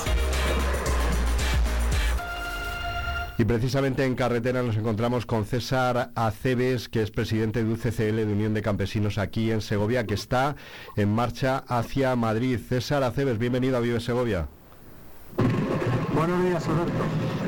Y 3.36 3.44
precisamente 3.44 4.04
en 4.04 4.14
carretera 4.14 4.62
nos 4.62 4.76
encontramos 4.76 5.26
con 5.26 5.44
César 5.44 6.10
Aceves, 6.14 6.88
que 6.88 7.02
es 7.02 7.10
presidente 7.10 7.64
de 7.64 7.72
UCCL 7.72 8.16
de 8.16 8.32
Unión 8.32 8.54
de 8.54 8.62
Campesinos 8.62 9.18
aquí 9.18 9.50
en 9.50 9.60
Segovia, 9.60 10.06
que 10.06 10.14
está 10.14 10.54
en 10.96 11.12
marcha 11.12 11.64
hacia 11.66 12.14
Madrid. 12.14 12.60
César 12.68 13.02
Aceves, 13.02 13.38
bienvenido 13.38 13.76
a 13.76 13.80
Vive 13.80 13.98
Segovia. 13.98 14.46
Buenos 16.14 16.44
días, 16.44 16.68
Alberto. 16.68 16.92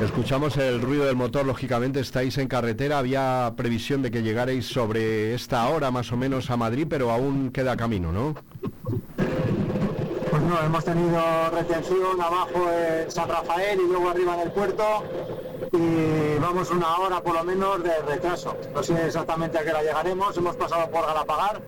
Escuchamos 0.03 0.57
el 0.57 0.83
ruido 0.83 1.05
del 1.05 1.14
motor, 1.14 1.46
lógicamente 1.46 2.01
estáis 2.01 2.37
en 2.38 2.49
carretera. 2.49 2.99
Había 2.99 3.55
previsión 3.57 4.03
de 4.03 4.11
que 4.11 4.22
llegarais 4.22 4.66
sobre 4.66 5.35
esta 5.35 5.68
hora 5.68 5.92
más 5.92 6.11
o 6.11 6.16
menos 6.16 6.51
a 6.51 6.57
Madrid, 6.57 6.87
pero 6.90 7.12
aún 7.12 7.53
queda 7.53 7.77
camino, 7.77 8.11
¿no? 8.11 8.35
Pues 10.31 10.42
no, 10.42 10.61
hemos 10.62 10.84
tenido 10.84 11.51
retención 11.51 12.20
abajo 12.20 12.68
en 12.70 13.11
San 13.11 13.28
Rafael 13.28 13.80
y 13.80 13.87
luego 13.87 14.11
arriba 14.11 14.34
en 14.34 14.41
el 14.41 14.51
puerto 14.51 15.05
y 15.73 16.39
vamos 16.39 16.71
una 16.71 16.99
hora 16.99 17.23
por 17.23 17.35
lo 17.35 17.45
menos 17.45 17.83
de 17.83 17.99
retraso. 18.03 18.57
No 18.75 18.83
sé 18.83 19.07
exactamente 19.07 19.59
a 19.59 19.65
qué 19.65 19.71
hora 19.71 19.83
llegaremos, 19.83 20.37
hemos 20.37 20.57
pasado 20.57 20.91
por 20.91 21.07
Galapagar 21.07 21.61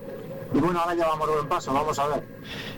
y 0.53 0.59
bueno, 0.59 0.79
ahora 0.79 0.95
ya 0.95 1.07
vamos 1.07 1.29
buen 1.29 1.47
paso, 1.47 1.73
vamos 1.73 1.99
a 1.99 2.07
ver. 2.07 2.23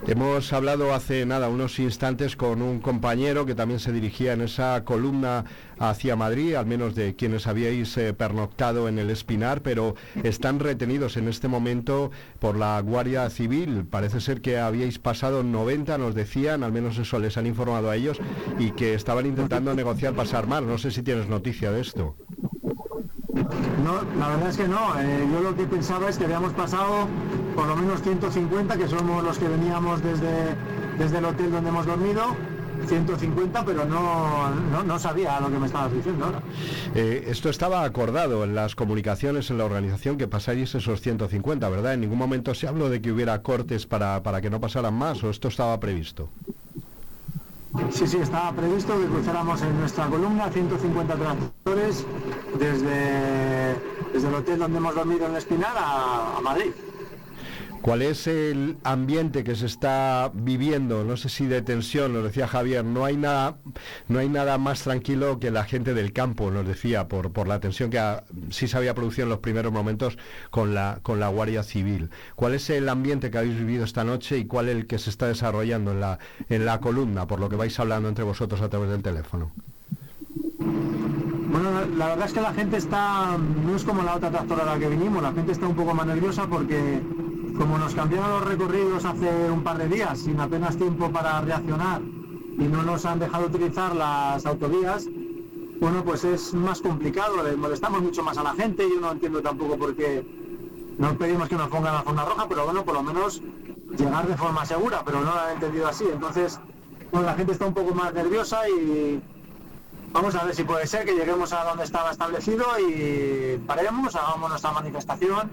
Hemos 0.06 0.52
hablado 0.52 0.92
hace 0.92 1.24
nada, 1.24 1.48
unos 1.48 1.78
instantes, 1.78 2.36
con 2.36 2.60
un 2.60 2.80
compañero 2.80 3.46
que 3.46 3.54
también 3.54 3.80
se 3.80 3.92
dirigía 3.92 4.32
en 4.34 4.42
esa 4.42 4.84
columna 4.84 5.44
hacia 5.78 6.16
Madrid, 6.16 6.54
al 6.54 6.66
menos 6.66 6.94
de 6.94 7.16
quienes 7.16 7.46
habíais 7.46 7.96
eh, 7.96 8.12
pernoctado 8.12 8.88
en 8.88 8.98
el 8.98 9.10
Espinar, 9.10 9.62
pero 9.62 9.94
están 10.22 10.60
retenidos 10.60 11.16
en 11.16 11.28
este 11.28 11.48
momento 11.48 12.10
por 12.38 12.56
la 12.56 12.80
Guardia 12.80 13.28
Civil. 13.30 13.86
Parece 13.88 14.20
ser 14.20 14.42
que 14.42 14.58
habíais 14.58 14.98
pasado 14.98 15.42
90, 15.42 15.98
nos 15.98 16.14
decían, 16.14 16.62
al 16.62 16.72
menos 16.72 16.98
eso 16.98 17.18
les 17.18 17.36
han 17.36 17.46
informado 17.46 17.90
a 17.90 17.96
ellos, 17.96 18.18
y 18.58 18.72
que 18.72 18.94
estaban 18.94 19.26
intentando 19.26 19.74
negociar 19.74 20.14
pasar 20.14 20.46
más. 20.46 20.62
No 20.62 20.78
sé 20.78 20.90
si 20.90 21.02
tienes 21.02 21.28
noticia 21.28 21.72
de 21.72 21.80
esto. 21.80 22.16
No, 23.84 24.02
la 24.18 24.28
verdad 24.28 24.48
es 24.48 24.56
que 24.56 24.68
no. 24.68 24.98
Eh, 25.00 25.28
yo 25.32 25.40
lo 25.40 25.56
que 25.56 25.64
pensaba 25.64 26.08
es 26.08 26.18
que 26.18 26.24
habíamos 26.24 26.52
pasado 26.52 27.08
por 27.54 27.66
lo 27.66 27.76
menos 27.76 28.02
150, 28.02 28.76
que 28.76 28.88
somos 28.88 29.22
los 29.22 29.38
que 29.38 29.48
veníamos 29.48 30.02
desde, 30.02 30.56
desde 30.98 31.18
el 31.18 31.24
hotel 31.24 31.50
donde 31.50 31.70
hemos 31.70 31.86
dormido. 31.86 32.36
150, 32.86 33.64
pero 33.64 33.84
no, 33.84 34.50
no, 34.84 34.98
sabía 34.98 35.38
lo 35.40 35.50
que 35.50 35.58
me 35.58 35.66
estabas 35.66 35.92
diciendo. 35.92 36.32
Eh, 36.96 37.26
esto 37.28 37.48
estaba 37.48 37.84
acordado 37.84 38.42
en 38.42 38.56
las 38.56 38.74
comunicaciones 38.74 39.50
en 39.50 39.58
la 39.58 39.66
organización 39.66 40.18
que 40.18 40.26
pasáis 40.26 40.74
esos 40.74 41.00
150, 41.00 41.68
¿verdad? 41.68 41.94
En 41.94 42.00
ningún 42.00 42.18
momento 42.18 42.54
se 42.54 42.66
habló 42.66 42.88
de 42.88 43.00
que 43.00 43.12
hubiera 43.12 43.40
cortes 43.42 43.86
para, 43.86 44.22
para 44.24 44.40
que 44.40 44.50
no 44.50 44.60
pasaran 44.60 44.94
más, 44.94 45.22
o 45.22 45.30
esto 45.30 45.46
estaba 45.46 45.78
previsto. 45.78 46.28
Sí, 47.90 48.06
sí, 48.06 48.18
estaba 48.18 48.52
previsto 48.52 48.98
que 49.00 49.06
cruzáramos 49.06 49.62
en 49.62 49.78
nuestra 49.80 50.06
columna 50.06 50.50
150 50.50 51.14
tractores 51.14 52.04
desde, 52.58 53.74
desde 54.12 54.28
el 54.28 54.34
hotel 54.34 54.58
donde 54.58 54.78
hemos 54.78 54.94
dormido 54.94 55.26
en 55.26 55.36
Espinar 55.36 55.72
a, 55.76 56.36
a 56.36 56.40
Madrid. 56.42 56.72
¿Cuál 57.82 58.02
es 58.02 58.28
el 58.28 58.76
ambiente 58.84 59.42
que 59.42 59.56
se 59.56 59.66
está 59.66 60.30
viviendo? 60.32 61.02
No 61.02 61.16
sé 61.16 61.28
si 61.28 61.46
de 61.46 61.62
tensión, 61.62 62.12
nos 62.12 62.22
decía 62.22 62.46
Javier, 62.46 62.84
no 62.84 63.04
hay 63.04 63.16
nada, 63.16 63.56
no 64.06 64.20
hay 64.20 64.28
nada 64.28 64.56
más 64.56 64.82
tranquilo 64.82 65.40
que 65.40 65.50
la 65.50 65.64
gente 65.64 65.92
del 65.92 66.12
campo, 66.12 66.52
nos 66.52 66.64
decía, 66.64 67.08
por, 67.08 67.32
por 67.32 67.48
la 67.48 67.58
tensión 67.58 67.90
que 67.90 68.00
sí 68.50 68.68
se 68.68 68.76
había 68.76 68.94
producido 68.94 69.24
en 69.24 69.30
los 69.30 69.40
primeros 69.40 69.72
momentos 69.72 70.16
con 70.50 70.74
la, 70.74 71.00
con 71.02 71.18
la 71.18 71.26
Guardia 71.26 71.64
Civil. 71.64 72.10
¿Cuál 72.36 72.54
es 72.54 72.70
el 72.70 72.88
ambiente 72.88 73.32
que 73.32 73.38
habéis 73.38 73.58
vivido 73.58 73.84
esta 73.84 74.04
noche 74.04 74.38
y 74.38 74.44
cuál 74.44 74.68
es 74.68 74.76
el 74.76 74.86
que 74.86 74.98
se 74.98 75.10
está 75.10 75.26
desarrollando 75.26 75.90
en 75.90 75.98
la, 75.98 76.20
en 76.48 76.64
la 76.64 76.78
columna, 76.78 77.26
por 77.26 77.40
lo 77.40 77.48
que 77.48 77.56
vais 77.56 77.76
hablando 77.80 78.08
entre 78.08 78.22
vosotros 78.22 78.60
a 78.60 78.68
través 78.68 78.90
del 78.90 79.02
teléfono? 79.02 79.50
Bueno, 80.60 81.84
la 81.98 82.06
verdad 82.06 82.26
es 82.26 82.32
que 82.32 82.40
la 82.40 82.54
gente 82.54 82.76
está, 82.76 83.36
no 83.36 83.74
es 83.74 83.82
como 83.82 84.04
la 84.04 84.14
otra 84.14 84.30
tractora 84.30 84.62
a 84.62 84.66
la 84.66 84.78
que 84.78 84.88
vinimos, 84.88 85.20
la 85.20 85.32
gente 85.32 85.50
está 85.50 85.66
un 85.66 85.74
poco 85.74 85.92
más 85.94 86.06
nerviosa 86.06 86.46
porque 86.46 87.00
como 87.56 87.78
nos 87.78 87.94
cambiaron 87.94 88.30
los 88.30 88.44
recorridos 88.44 89.04
hace 89.04 89.50
un 89.50 89.62
par 89.62 89.78
de 89.78 89.88
días 89.88 90.18
sin 90.18 90.38
apenas 90.40 90.76
tiempo 90.76 91.10
para 91.10 91.40
reaccionar 91.40 92.00
y 92.00 92.64
no 92.64 92.82
nos 92.82 93.04
han 93.04 93.18
dejado 93.18 93.46
utilizar 93.46 93.94
las 93.94 94.44
autovías, 94.46 95.06
bueno, 95.80 96.04
pues 96.04 96.24
es 96.24 96.54
más 96.54 96.80
complicado, 96.80 97.42
le 97.42 97.56
molestamos 97.56 98.02
mucho 98.02 98.22
más 98.22 98.38
a 98.38 98.42
la 98.42 98.54
gente, 98.54 98.88
yo 98.88 99.00
no 99.00 99.12
entiendo 99.12 99.42
tampoco 99.42 99.76
por 99.76 99.96
qué 99.96 100.24
no 100.98 101.16
pedimos 101.16 101.48
que 101.48 101.56
nos 101.56 101.68
pongan 101.68 101.94
la 101.94 102.02
zona 102.02 102.24
roja, 102.24 102.46
pero 102.48 102.64
bueno, 102.64 102.84
por 102.84 102.94
lo 102.94 103.02
menos 103.02 103.42
llegar 103.96 104.26
de 104.26 104.36
forma 104.36 104.64
segura, 104.64 105.02
pero 105.04 105.20
no 105.20 105.34
lo 105.34 105.40
han 105.40 105.54
entendido 105.54 105.88
así. 105.88 106.04
Entonces, 106.12 106.60
bueno, 107.10 107.26
la 107.26 107.34
gente 107.34 107.52
está 107.52 107.66
un 107.66 107.74
poco 107.74 107.94
más 107.94 108.14
nerviosa 108.14 108.68
y 108.68 109.20
vamos 110.12 110.34
a 110.34 110.44
ver 110.44 110.54
si 110.54 110.62
puede 110.64 110.86
ser 110.86 111.04
que 111.04 111.14
lleguemos 111.14 111.52
a 111.52 111.64
donde 111.64 111.84
estaba 111.84 112.10
establecido 112.10 112.64
y 112.78 113.58
paremos, 113.66 114.14
hagamos 114.14 114.50
nuestra 114.50 114.72
manifestación 114.72 115.50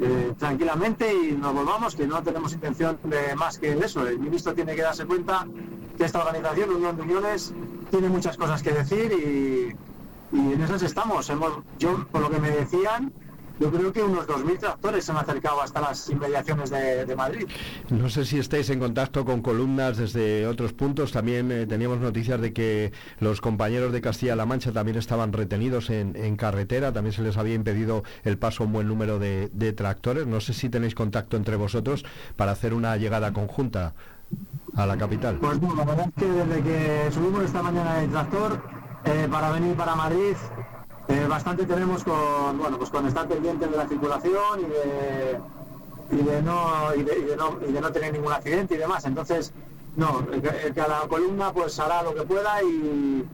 eh, 0.00 0.34
tranquilamente 0.38 1.12
y 1.12 1.32
nos 1.32 1.54
volvamos, 1.54 1.94
que 1.96 2.06
no 2.06 2.22
tenemos 2.22 2.52
intención 2.52 2.98
de 3.04 3.34
más 3.34 3.58
que 3.58 3.72
eso. 3.72 4.06
El 4.06 4.18
ministro 4.18 4.54
tiene 4.54 4.74
que 4.74 4.82
darse 4.82 5.06
cuenta 5.06 5.46
que 5.96 6.04
esta 6.04 6.20
organización, 6.20 6.70
Unión 6.70 6.96
de 6.96 7.02
Uniones, 7.02 7.54
tiene 7.90 8.08
muchas 8.08 8.36
cosas 8.36 8.62
que 8.62 8.72
decir 8.72 9.12
y, 9.12 10.36
y 10.36 10.52
en 10.52 10.60
esas 10.62 10.82
estamos. 10.82 11.28
Hemos, 11.30 11.60
yo, 11.78 12.06
por 12.10 12.20
lo 12.20 12.30
que 12.30 12.38
me 12.38 12.50
decían, 12.50 13.12
yo 13.58 13.70
creo 13.70 13.92
que 13.92 14.02
unos 14.02 14.26
2.000 14.26 14.58
tractores 14.58 15.04
se 15.04 15.12
han 15.12 15.18
acercado 15.18 15.62
hasta 15.62 15.80
las 15.80 16.10
inmediaciones 16.10 16.70
de, 16.70 17.16
Madrid. 17.16 17.46
No 17.88 18.10
sé 18.10 18.26
si 18.26 18.38
estáis 18.38 18.68
en 18.68 18.78
contacto 18.78 19.24
con 19.24 19.40
columnas 19.40 19.96
desde 19.96 20.46
otros 20.46 20.72
puntos. 20.74 21.12
También 21.12 21.50
eh, 21.50 21.66
teníamos 21.66 21.98
noticias 21.98 22.40
de 22.40 22.52
que 22.52 22.92
los 23.20 23.40
compañeros 23.40 23.92
de 23.92 24.02
Castilla-La 24.02 24.44
Mancha 24.44 24.72
también 24.72 24.98
estaban 24.98 25.32
retenidos 25.32 25.88
en, 25.88 26.36
carretera. 26.36 26.92
También 26.92 27.14
se 27.14 27.22
les 27.22 27.38
había 27.38 27.54
impedido 27.54 28.02
el 28.24 28.36
paso 28.36 28.62
a 28.62 28.66
un 28.66 28.72
buen 28.72 28.88
número 28.88 29.18
de, 29.18 29.72
tractores. 29.74 30.26
No 30.26 30.40
sé 30.40 30.52
si 30.52 30.68
tenéis 30.68 30.94
contacto 30.94 31.36
entre 31.36 31.56
vosotros 31.56 32.04
para 32.36 32.52
hacer 32.52 32.74
una 32.74 32.96
llegada 32.96 33.32
conjunta 33.32 33.94
a 34.74 34.86
la 34.86 34.98
capital. 34.98 35.36
Pues 35.36 35.58
bueno, 35.58 35.76
la 35.76 35.84
verdad 35.84 36.08
es 36.08 36.22
que 36.22 36.30
desde 36.30 36.62
que 36.62 37.10
subimos 37.12 37.44
esta 37.44 37.62
mañana 37.62 38.02
el 38.02 38.10
tractor 38.10 38.60
eh, 39.04 39.28
para 39.30 39.52
venir 39.52 39.74
para 39.74 39.94
Madrid 39.94 40.34
eh, 41.08 41.26
bastante 41.28 41.64
tenemos 41.66 42.04
con, 42.04 42.58
bueno, 42.58 42.78
pues 42.78 42.90
con 42.90 43.06
estar 43.06 43.26
pendientes 43.28 43.70
de 43.70 43.76
la 43.76 43.88
circulación 43.88 44.60
y 44.60 44.64
de, 44.64 45.38
y 46.10 46.24
de, 46.24 46.42
no, 46.42 46.94
y 46.94 47.02
de, 47.02 47.36
no, 47.36 47.58
y 47.68 47.72
de 47.72 47.80
no 47.80 47.92
tener 47.92 48.12
ningún 48.12 48.32
accidente 48.32 48.74
y 48.74 48.78
demás. 48.78 49.04
Entonces, 49.04 49.52
no, 49.96 50.26
cada 50.74 51.00
columna 51.08 51.52
pues 51.52 51.78
hará 51.78 52.02
lo 52.02 52.14
que 52.14 52.22
pueda 52.22 52.62
y, 52.62 53.24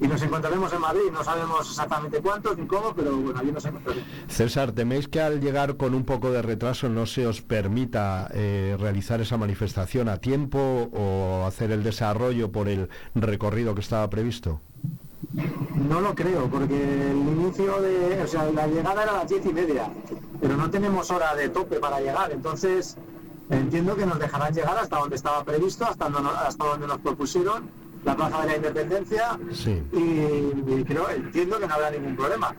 y 0.00 0.06
nos 0.06 0.22
encontraremos 0.22 0.72
en 0.72 0.80
Madrid. 0.80 1.02
No 1.12 1.22
sabemos 1.24 1.68
exactamente 1.68 2.20
cuántos 2.20 2.56
ni 2.56 2.66
cómo, 2.66 2.94
pero 2.94 3.16
bueno, 3.16 3.38
allí 3.40 3.52
nos 3.52 3.64
encontraremos. 3.64 4.08
César, 4.28 4.72
¿teméis 4.72 5.08
que 5.08 5.20
al 5.20 5.40
llegar 5.40 5.76
con 5.76 5.94
un 5.94 6.04
poco 6.04 6.30
de 6.30 6.40
retraso 6.40 6.88
no 6.88 7.04
se 7.06 7.26
os 7.26 7.42
permita 7.42 8.30
eh, 8.32 8.76
realizar 8.78 9.20
esa 9.20 9.36
manifestación 9.36 10.08
a 10.08 10.18
tiempo 10.18 10.88
o 10.92 11.44
hacer 11.46 11.72
el 11.72 11.82
desarrollo 11.82 12.50
por 12.52 12.68
el 12.68 12.88
recorrido 13.14 13.74
que 13.74 13.80
estaba 13.80 14.08
previsto? 14.08 14.60
No 15.32 16.00
lo 16.00 16.14
creo, 16.14 16.48
porque 16.48 17.10
el 17.10 17.16
inicio 17.16 17.80
de, 17.82 18.22
o 18.22 18.26
sea, 18.26 18.50
la 18.50 18.66
llegada 18.66 19.02
era 19.02 19.12
a 19.12 19.16
las 19.18 19.28
diez 19.28 19.44
y 19.44 19.52
media, 19.52 19.90
pero 20.40 20.56
no 20.56 20.70
tenemos 20.70 21.10
hora 21.10 21.34
de 21.34 21.48
tope 21.50 21.76
para 21.78 22.00
llegar, 22.00 22.32
entonces 22.32 22.96
entiendo 23.50 23.94
que 23.94 24.06
nos 24.06 24.18
dejarán 24.18 24.54
llegar 24.54 24.76
hasta 24.78 24.98
donde 24.98 25.16
estaba 25.16 25.44
previsto, 25.44 25.84
hasta, 25.84 26.06
hasta 26.06 26.64
donde 26.64 26.86
nos 26.86 26.98
propusieron, 26.98 27.68
la 28.04 28.16
Plaza 28.16 28.40
de 28.42 28.46
la 28.46 28.56
Independencia, 28.56 29.38
y, 29.92 30.84
creo, 30.84 31.10
entiendo 31.10 31.58
que 31.58 31.66
no 31.66 31.74
habrá 31.74 31.90
ningún 31.90 32.16
problema. 32.16 32.54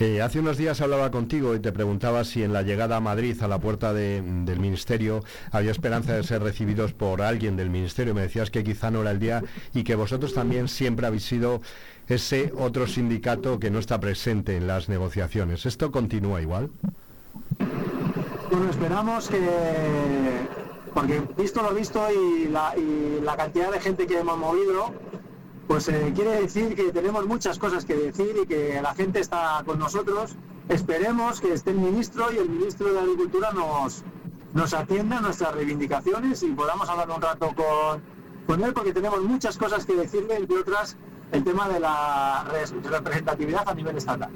Eh, 0.00 0.20
hace 0.22 0.40
unos 0.40 0.56
días 0.56 0.80
hablaba 0.80 1.10
contigo 1.10 1.54
y 1.54 1.60
te 1.60 1.70
preguntaba 1.70 2.24
si 2.24 2.42
en 2.42 2.52
la 2.52 2.62
llegada 2.62 2.96
a 2.96 3.00
Madrid, 3.00 3.40
a 3.42 3.48
la 3.48 3.58
puerta 3.58 3.92
del 3.92 4.58
Ministerio, 4.58 5.22
había 5.50 5.70
esperanza 5.70 6.14
de 6.14 6.22
ser 6.22 6.42
recibidos 6.42 6.92
por 6.92 7.22
alguien 7.22 7.56
del 7.56 7.70
Ministerio. 7.70 8.14
Me 8.14 8.22
decías 8.22 8.50
que 8.50 8.64
quizá 8.64 8.90
no 8.90 9.02
era 9.02 9.10
el 9.10 9.20
día 9.20 9.42
y 9.74 9.84
que 9.84 9.94
vosotros 9.94 10.34
también 10.34 10.68
siempre 10.68 11.06
habéis 11.06 11.24
sido 11.24 11.60
ese 12.08 12.52
otro 12.58 12.86
sindicato 12.86 13.60
que 13.60 13.70
no 13.70 13.78
está 13.78 14.00
presente 14.00 14.56
en 14.56 14.66
las 14.66 14.88
negociaciones. 14.88 15.66
¿Esto 15.66 15.92
continúa 15.92 16.42
igual? 16.42 16.70
Bueno, 18.50 18.70
esperamos 18.70 19.28
que, 19.28 19.38
porque 20.92 21.22
visto 21.36 21.62
lo 21.62 21.74
visto 21.74 22.06
y 22.10 22.48
la, 22.48 22.74
y 22.76 23.20
la 23.22 23.36
cantidad 23.36 23.70
de 23.70 23.80
gente 23.80 24.06
que 24.06 24.18
hemos 24.18 24.36
movido, 24.36 24.92
pues 25.66 25.88
eh, 25.88 26.12
quiere 26.14 26.42
decir 26.42 26.74
que 26.74 26.92
tenemos 26.92 27.26
muchas 27.26 27.58
cosas 27.58 27.84
que 27.84 27.94
decir 27.94 28.34
y 28.42 28.46
que 28.46 28.80
la 28.82 28.94
gente 28.94 29.20
está 29.20 29.62
con 29.64 29.78
nosotros. 29.78 30.34
Esperemos 30.68 31.40
que 31.40 31.52
esté 31.52 31.70
el 31.70 31.78
ministro 31.78 32.32
y 32.32 32.38
el 32.38 32.48
ministro 32.48 32.92
de 32.92 33.00
Agricultura 33.00 33.52
nos, 33.52 34.02
nos 34.54 34.74
atienda 34.74 35.18
a 35.18 35.20
nuestras 35.20 35.54
reivindicaciones 35.54 36.42
y 36.42 36.50
podamos 36.52 36.88
hablar 36.88 37.10
un 37.10 37.22
rato 37.22 37.52
con, 37.54 38.02
con 38.46 38.62
él 38.62 38.72
porque 38.72 38.92
tenemos 38.92 39.22
muchas 39.22 39.56
cosas 39.56 39.86
que 39.86 39.94
decirle, 39.94 40.36
entre 40.36 40.58
otras 40.58 40.96
el 41.32 41.44
tema 41.44 41.68
de 41.68 41.80
la 41.80 42.44
representatividad 42.84 43.68
a 43.68 43.74
nivel 43.74 43.96
estatal. 43.96 44.30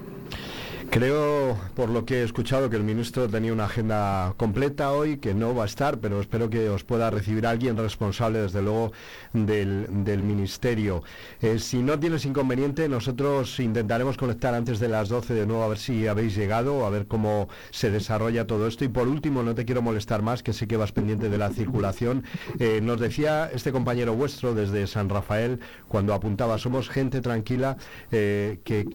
Creo, 0.91 1.59
por 1.75 1.89
lo 1.89 2.05
que 2.05 2.21
he 2.21 2.23
escuchado, 2.23 2.71
que 2.71 2.77
el 2.77 2.83
ministro 2.83 3.29
tenía 3.29 3.53
una 3.53 3.65
agenda 3.65 4.35
completa 4.37 4.93
hoy, 4.93 5.19
que 5.19 5.35
no 5.35 5.55
va 5.55 5.65
a 5.65 5.67
estar, 5.67 5.99
pero 5.99 6.21
espero 6.21 6.49
que 6.49 6.69
os 6.69 6.85
pueda 6.85 7.11
recibir 7.11 7.47
alguien 7.47 7.77
responsable, 7.77 8.41
desde 8.41 8.63
luego, 8.63 8.93
del, 9.33 10.23
ministerio. 10.23 11.03
Eh, 11.41 11.59
si 11.59 11.83
no 11.83 11.99
tienes 11.99 12.25
inconveniente, 12.25 12.89
nosotros 12.89 13.59
intentaremos 13.59 14.17
conectar 14.17 14.55
antes 14.55 14.79
de 14.79 14.89
las 14.89 15.09
12 15.09 15.35
de 15.35 15.47
nuevo, 15.47 15.63
a 15.63 15.69
ver 15.69 15.79
si 15.79 16.07
habéis 16.07 16.37
llegado, 16.37 16.87
a 16.87 16.91
ver 16.91 17.07
cómo 17.07 17.49
se 17.71 17.91
desarrolla 17.91 18.47
todo 18.47 18.67
esto. 18.67 18.85
Y 18.85 18.89
por 18.89 19.09
último, 19.09 19.43
no 19.43 19.55
te 19.55 19.65
quiero 19.65 19.83
molestar 19.83 20.23
más, 20.23 20.43
que 20.43 20.53
sé 20.53 20.67
que 20.67 20.77
vas 20.77 20.93
pendiente 20.93 21.29
de 21.29 21.39
la 21.39 21.51
circulación. 21.51 22.25
Eh, 22.59 22.81
nos 22.83 23.01
decía 23.01 23.51
este 23.53 23.73
compañero 23.73 24.15
vuestro 24.15 24.55
desde 24.55 24.87
San 24.87 25.09
Rafael, 25.09 25.61
cuando 25.89 26.15
apuntaba, 26.15 26.59
somos 26.59 26.89
gente 26.89 27.21
tranquila, 27.21 27.77
eh, 28.11 28.61
que 28.65 28.87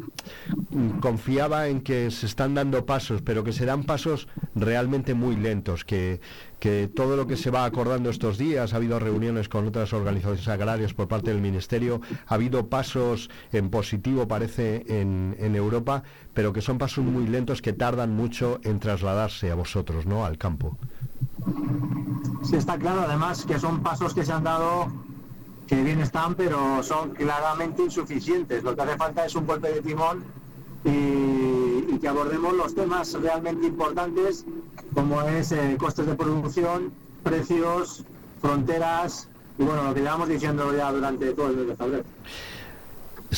confiaba 1.00 1.68
en 1.68 1.81
que 1.82 2.12
se 2.12 2.26
están 2.26 2.54
dando 2.54 2.86
pasos, 2.86 3.22
pero 3.22 3.44
que 3.44 3.54
serán 3.54 3.84
pasos 3.84 4.28
realmente 4.56 5.14
muy 5.14 5.36
lentos, 5.36 5.86
que, 5.86 6.22
que 6.60 6.88
todo 6.88 7.16
lo 7.16 7.28
que 7.28 7.38
se 7.38 7.52
va 7.52 7.66
acordando 7.66 8.10
estos 8.10 8.38
días, 8.38 8.74
ha 8.74 8.78
habido 8.78 9.00
reuniones 9.00 9.50
con 9.50 9.68
otras 9.68 9.94
organizaciones 9.94 10.48
agrarias 10.48 10.94
por 10.94 11.08
parte 11.08 11.32
del 11.32 11.42
Ministerio, 11.42 12.02
ha 12.28 12.36
habido 12.36 12.68
pasos 12.68 13.30
en 13.52 13.70
positivo, 13.70 14.28
parece, 14.28 14.86
en, 14.88 15.36
en 15.40 15.56
Europa, 15.56 16.04
pero 16.34 16.54
que 16.54 16.62
son 16.62 16.78
pasos 16.78 17.04
muy 17.04 17.28
lentos 17.28 17.62
que 17.62 17.74
tardan 17.74 18.16
mucho 18.16 18.60
en 18.64 18.80
trasladarse 18.80 19.52
a 19.52 19.56
vosotros, 19.56 20.06
¿no?, 20.06 20.26
al 20.26 20.38
campo. 20.38 20.78
Sí, 22.44 22.56
está 22.56 22.78
claro, 22.78 23.02
además, 23.02 23.46
que 23.46 23.60
son 23.60 23.82
pasos 23.82 24.14
que 24.14 24.26
se 24.26 24.32
han 24.32 24.44
dado 24.44 24.92
que 25.68 25.82
bien 25.84 26.02
están, 26.02 26.36
pero 26.36 26.84
son 26.84 27.12
claramente 27.12 27.84
insuficientes. 27.84 28.62
Lo 28.62 28.76
que 28.76 28.82
hace 28.82 28.98
falta 28.98 29.26
es 29.26 29.36
un 29.36 29.48
golpe 29.48 29.72
de 29.72 29.82
timón 29.82 30.22
que 32.02 32.08
abordemos 32.08 32.54
los 32.54 32.74
temas 32.74 33.14
realmente 33.14 33.68
importantes 33.68 34.44
como 34.94 35.22
es 35.22 35.52
eh, 35.52 35.78
costes 35.80 36.08
de 36.08 36.16
producción, 36.16 36.92
precios, 37.24 38.04
fronteras 38.42 39.30
y 39.60 39.64
bueno, 39.64 39.84
lo 39.84 39.94
que 39.94 40.02
llevamos 40.02 40.28
diciendo 40.28 40.76
ya 40.76 40.92
durante 40.92 41.32
todo 41.34 41.50
el 41.50 41.58
mes 41.58 41.78
febrero. 41.78 42.04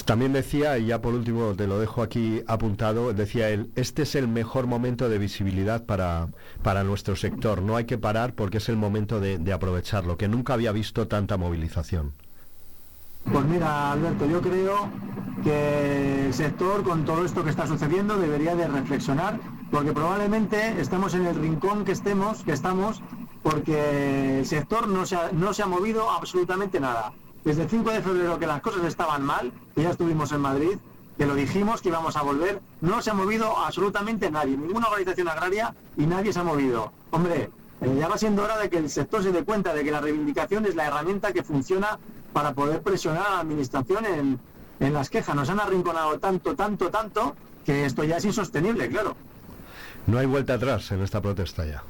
También 0.05 0.33
decía, 0.33 0.77
y 0.79 0.87
ya 0.87 1.01
por 1.01 1.13
último 1.13 1.53
te 1.55 1.67
lo 1.67 1.77
dejo 1.79 2.01
aquí 2.01 2.41
apuntado, 2.47 3.13
decía 3.13 3.49
él, 3.49 3.69
este 3.75 4.01
es 4.03 4.15
el 4.15 4.27
mejor 4.27 4.65
momento 4.65 5.07
de 5.07 5.19
visibilidad 5.19 5.85
para, 5.85 6.29
para 6.63 6.83
nuestro 6.83 7.15
sector. 7.15 7.61
No 7.61 7.75
hay 7.75 7.85
que 7.85 7.99
parar 7.99 8.33
porque 8.33 8.57
es 8.57 8.69
el 8.69 8.77
momento 8.77 9.19
de 9.19 9.53
aprovecharlo, 9.53 10.17
que 10.17 10.27
nunca 10.27 10.55
había 10.55 10.71
visto 10.71 11.07
tanta 11.07 11.37
movilización. 11.37 12.11
Pues 13.31 13.45
mira, 13.45 13.91
Alberto, 13.91 14.25
yo 14.25 14.41
creo 14.41 14.89
que 15.43 16.27
el 16.27 16.33
sector, 16.33 16.83
con 16.83 17.05
todo 17.05 17.25
esto 17.25 17.43
que 17.43 17.49
está 17.49 17.67
sucediendo, 17.67 18.17
debería 18.17 18.55
de 18.55 18.67
reflexionar, 18.67 19.39
porque 19.71 19.91
probablemente 19.91 20.79
estamos 20.79 21.13
en 21.13 21.25
el 21.25 21.35
rincón 21.35 21.85
que 21.85 21.93
estemos, 21.93 22.43
que 22.43 22.51
estamos, 22.51 23.01
porque 23.41 24.39
el 24.39 24.45
sector 24.45 24.87
no 24.87 25.05
se 25.05 25.15
ha, 25.15 25.31
no 25.31 25.53
se 25.53 25.63
ha 25.63 25.65
movido 25.65 26.09
absolutamente 26.11 26.79
nada. 26.79 27.13
Desde 27.43 27.63
el 27.63 27.69
5 27.69 27.91
de 27.91 28.01
febrero 28.01 28.39
que 28.39 28.47
las 28.47 28.61
cosas 28.61 28.85
estaban 28.85 29.23
mal, 29.23 29.51
que 29.75 29.83
ya 29.83 29.89
estuvimos 29.89 30.31
en 30.31 30.41
Madrid, 30.41 30.77
que 31.17 31.25
lo 31.25 31.35
dijimos 31.35 31.81
que 31.81 31.89
íbamos 31.89 32.15
a 32.15 32.21
volver, 32.21 32.61
no 32.81 33.01
se 33.01 33.11
ha 33.11 33.13
movido 33.13 33.57
absolutamente 33.57 34.31
nadie, 34.31 34.57
ninguna 34.57 34.87
organización 34.87 35.27
agraria 35.27 35.73
y 35.97 36.05
nadie 36.05 36.33
se 36.33 36.39
ha 36.39 36.43
movido. 36.43 36.91
Hombre, 37.11 37.49
eh, 37.81 37.95
ya 37.99 38.07
va 38.07 38.17
siendo 38.17 38.43
hora 38.43 38.57
de 38.57 38.69
que 38.69 38.77
el 38.77 38.89
sector 38.89 39.21
se 39.23 39.31
dé 39.31 39.43
cuenta 39.43 39.73
de 39.73 39.83
que 39.83 39.91
la 39.91 39.99
reivindicación 39.99 40.65
es 40.65 40.75
la 40.75 40.87
herramienta 40.87 41.33
que 41.33 41.43
funciona 41.43 41.99
para 42.33 42.53
poder 42.53 42.81
presionar 42.81 43.25
a 43.27 43.29
la 43.31 43.39
administración 43.39 44.05
en, 44.05 44.39
en 44.79 44.93
las 44.93 45.09
quejas. 45.09 45.35
Nos 45.35 45.49
han 45.49 45.59
arrinconado 45.59 46.19
tanto, 46.19 46.55
tanto, 46.55 46.89
tanto, 46.89 47.35
que 47.65 47.85
esto 47.85 48.03
ya 48.03 48.17
es 48.17 48.25
insostenible, 48.25 48.89
claro. 48.89 49.15
No 50.07 50.17
hay 50.17 50.25
vuelta 50.25 50.55
atrás 50.55 50.91
en 50.91 51.01
esta 51.01 51.21
protesta 51.21 51.65
ya. 51.65 51.83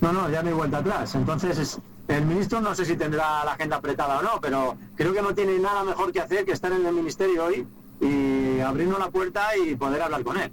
No, 0.00 0.12
no, 0.12 0.28
ya 0.28 0.42
no 0.42 0.48
hay 0.48 0.54
vuelta 0.54 0.78
atrás. 0.78 1.14
Entonces, 1.14 1.78
el 2.08 2.26
ministro 2.26 2.60
no 2.60 2.74
sé 2.74 2.84
si 2.84 2.96
tendrá 2.96 3.44
la 3.44 3.52
agenda 3.52 3.76
apretada 3.76 4.18
o 4.18 4.22
no, 4.22 4.40
pero 4.40 4.76
creo 4.96 5.12
que 5.12 5.22
no 5.22 5.34
tiene 5.34 5.58
nada 5.58 5.84
mejor 5.84 6.12
que 6.12 6.20
hacer 6.20 6.44
que 6.44 6.52
estar 6.52 6.72
en 6.72 6.84
el 6.84 6.92
ministerio 6.92 7.44
hoy 7.44 7.66
y 8.00 8.60
abrirnos 8.60 8.98
la 8.98 9.10
puerta 9.10 9.56
y 9.56 9.76
poder 9.76 10.02
hablar 10.02 10.24
con 10.24 10.36
él. 10.36 10.50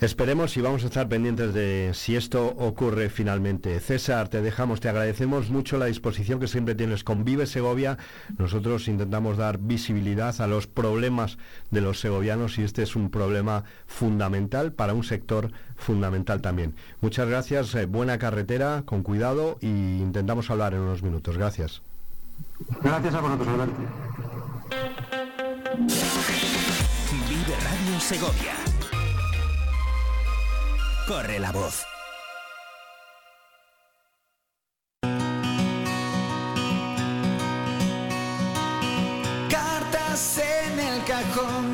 Esperemos 0.00 0.56
y 0.56 0.62
vamos 0.62 0.82
a 0.82 0.86
estar 0.86 1.08
pendientes 1.10 1.52
de 1.52 1.90
si 1.92 2.16
esto 2.16 2.46
ocurre 2.56 3.10
finalmente. 3.10 3.78
César, 3.80 4.30
te 4.30 4.40
dejamos, 4.40 4.80
te 4.80 4.88
agradecemos 4.88 5.50
mucho 5.50 5.76
la 5.76 5.84
disposición 5.84 6.40
que 6.40 6.48
siempre 6.48 6.74
tienes 6.74 7.04
con 7.04 7.22
Vive 7.22 7.44
Segovia. 7.44 7.98
Nosotros 8.38 8.88
intentamos 8.88 9.36
dar 9.36 9.58
visibilidad 9.58 10.40
a 10.40 10.46
los 10.46 10.66
problemas 10.66 11.36
de 11.70 11.82
los 11.82 12.00
segovianos 12.00 12.58
y 12.58 12.62
este 12.62 12.82
es 12.82 12.96
un 12.96 13.10
problema 13.10 13.64
fundamental 13.86 14.72
para 14.72 14.94
un 14.94 15.04
sector 15.04 15.52
fundamental 15.76 16.40
también. 16.40 16.74
Muchas 17.02 17.28
gracias, 17.28 17.74
eh, 17.74 17.84
buena 17.84 18.16
carretera, 18.16 18.84
con 18.86 19.02
cuidado 19.02 19.58
y 19.60 19.66
intentamos 19.66 20.48
hablar 20.48 20.72
en 20.72 20.80
unos 20.80 21.02
minutos. 21.02 21.36
Gracias. 21.36 21.82
Gracias 22.82 23.14
a 23.14 23.20
vosotros, 23.20 23.48
Alberto. 23.48 23.74
Vive 27.28 27.54
Radio 27.62 28.00
Segovia 28.00 28.69
corre 31.10 31.40
la 31.40 31.50
voz. 31.50 31.84
Cartas 39.48 40.38
en 40.38 40.78
el 40.78 41.04
cajón 41.04 41.69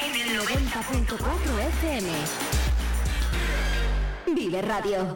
en 0.00 0.14
el 0.14 0.38
90.4 0.38 1.60
FM. 1.68 2.10
Vive 4.34 4.62
Radio. 4.62 5.13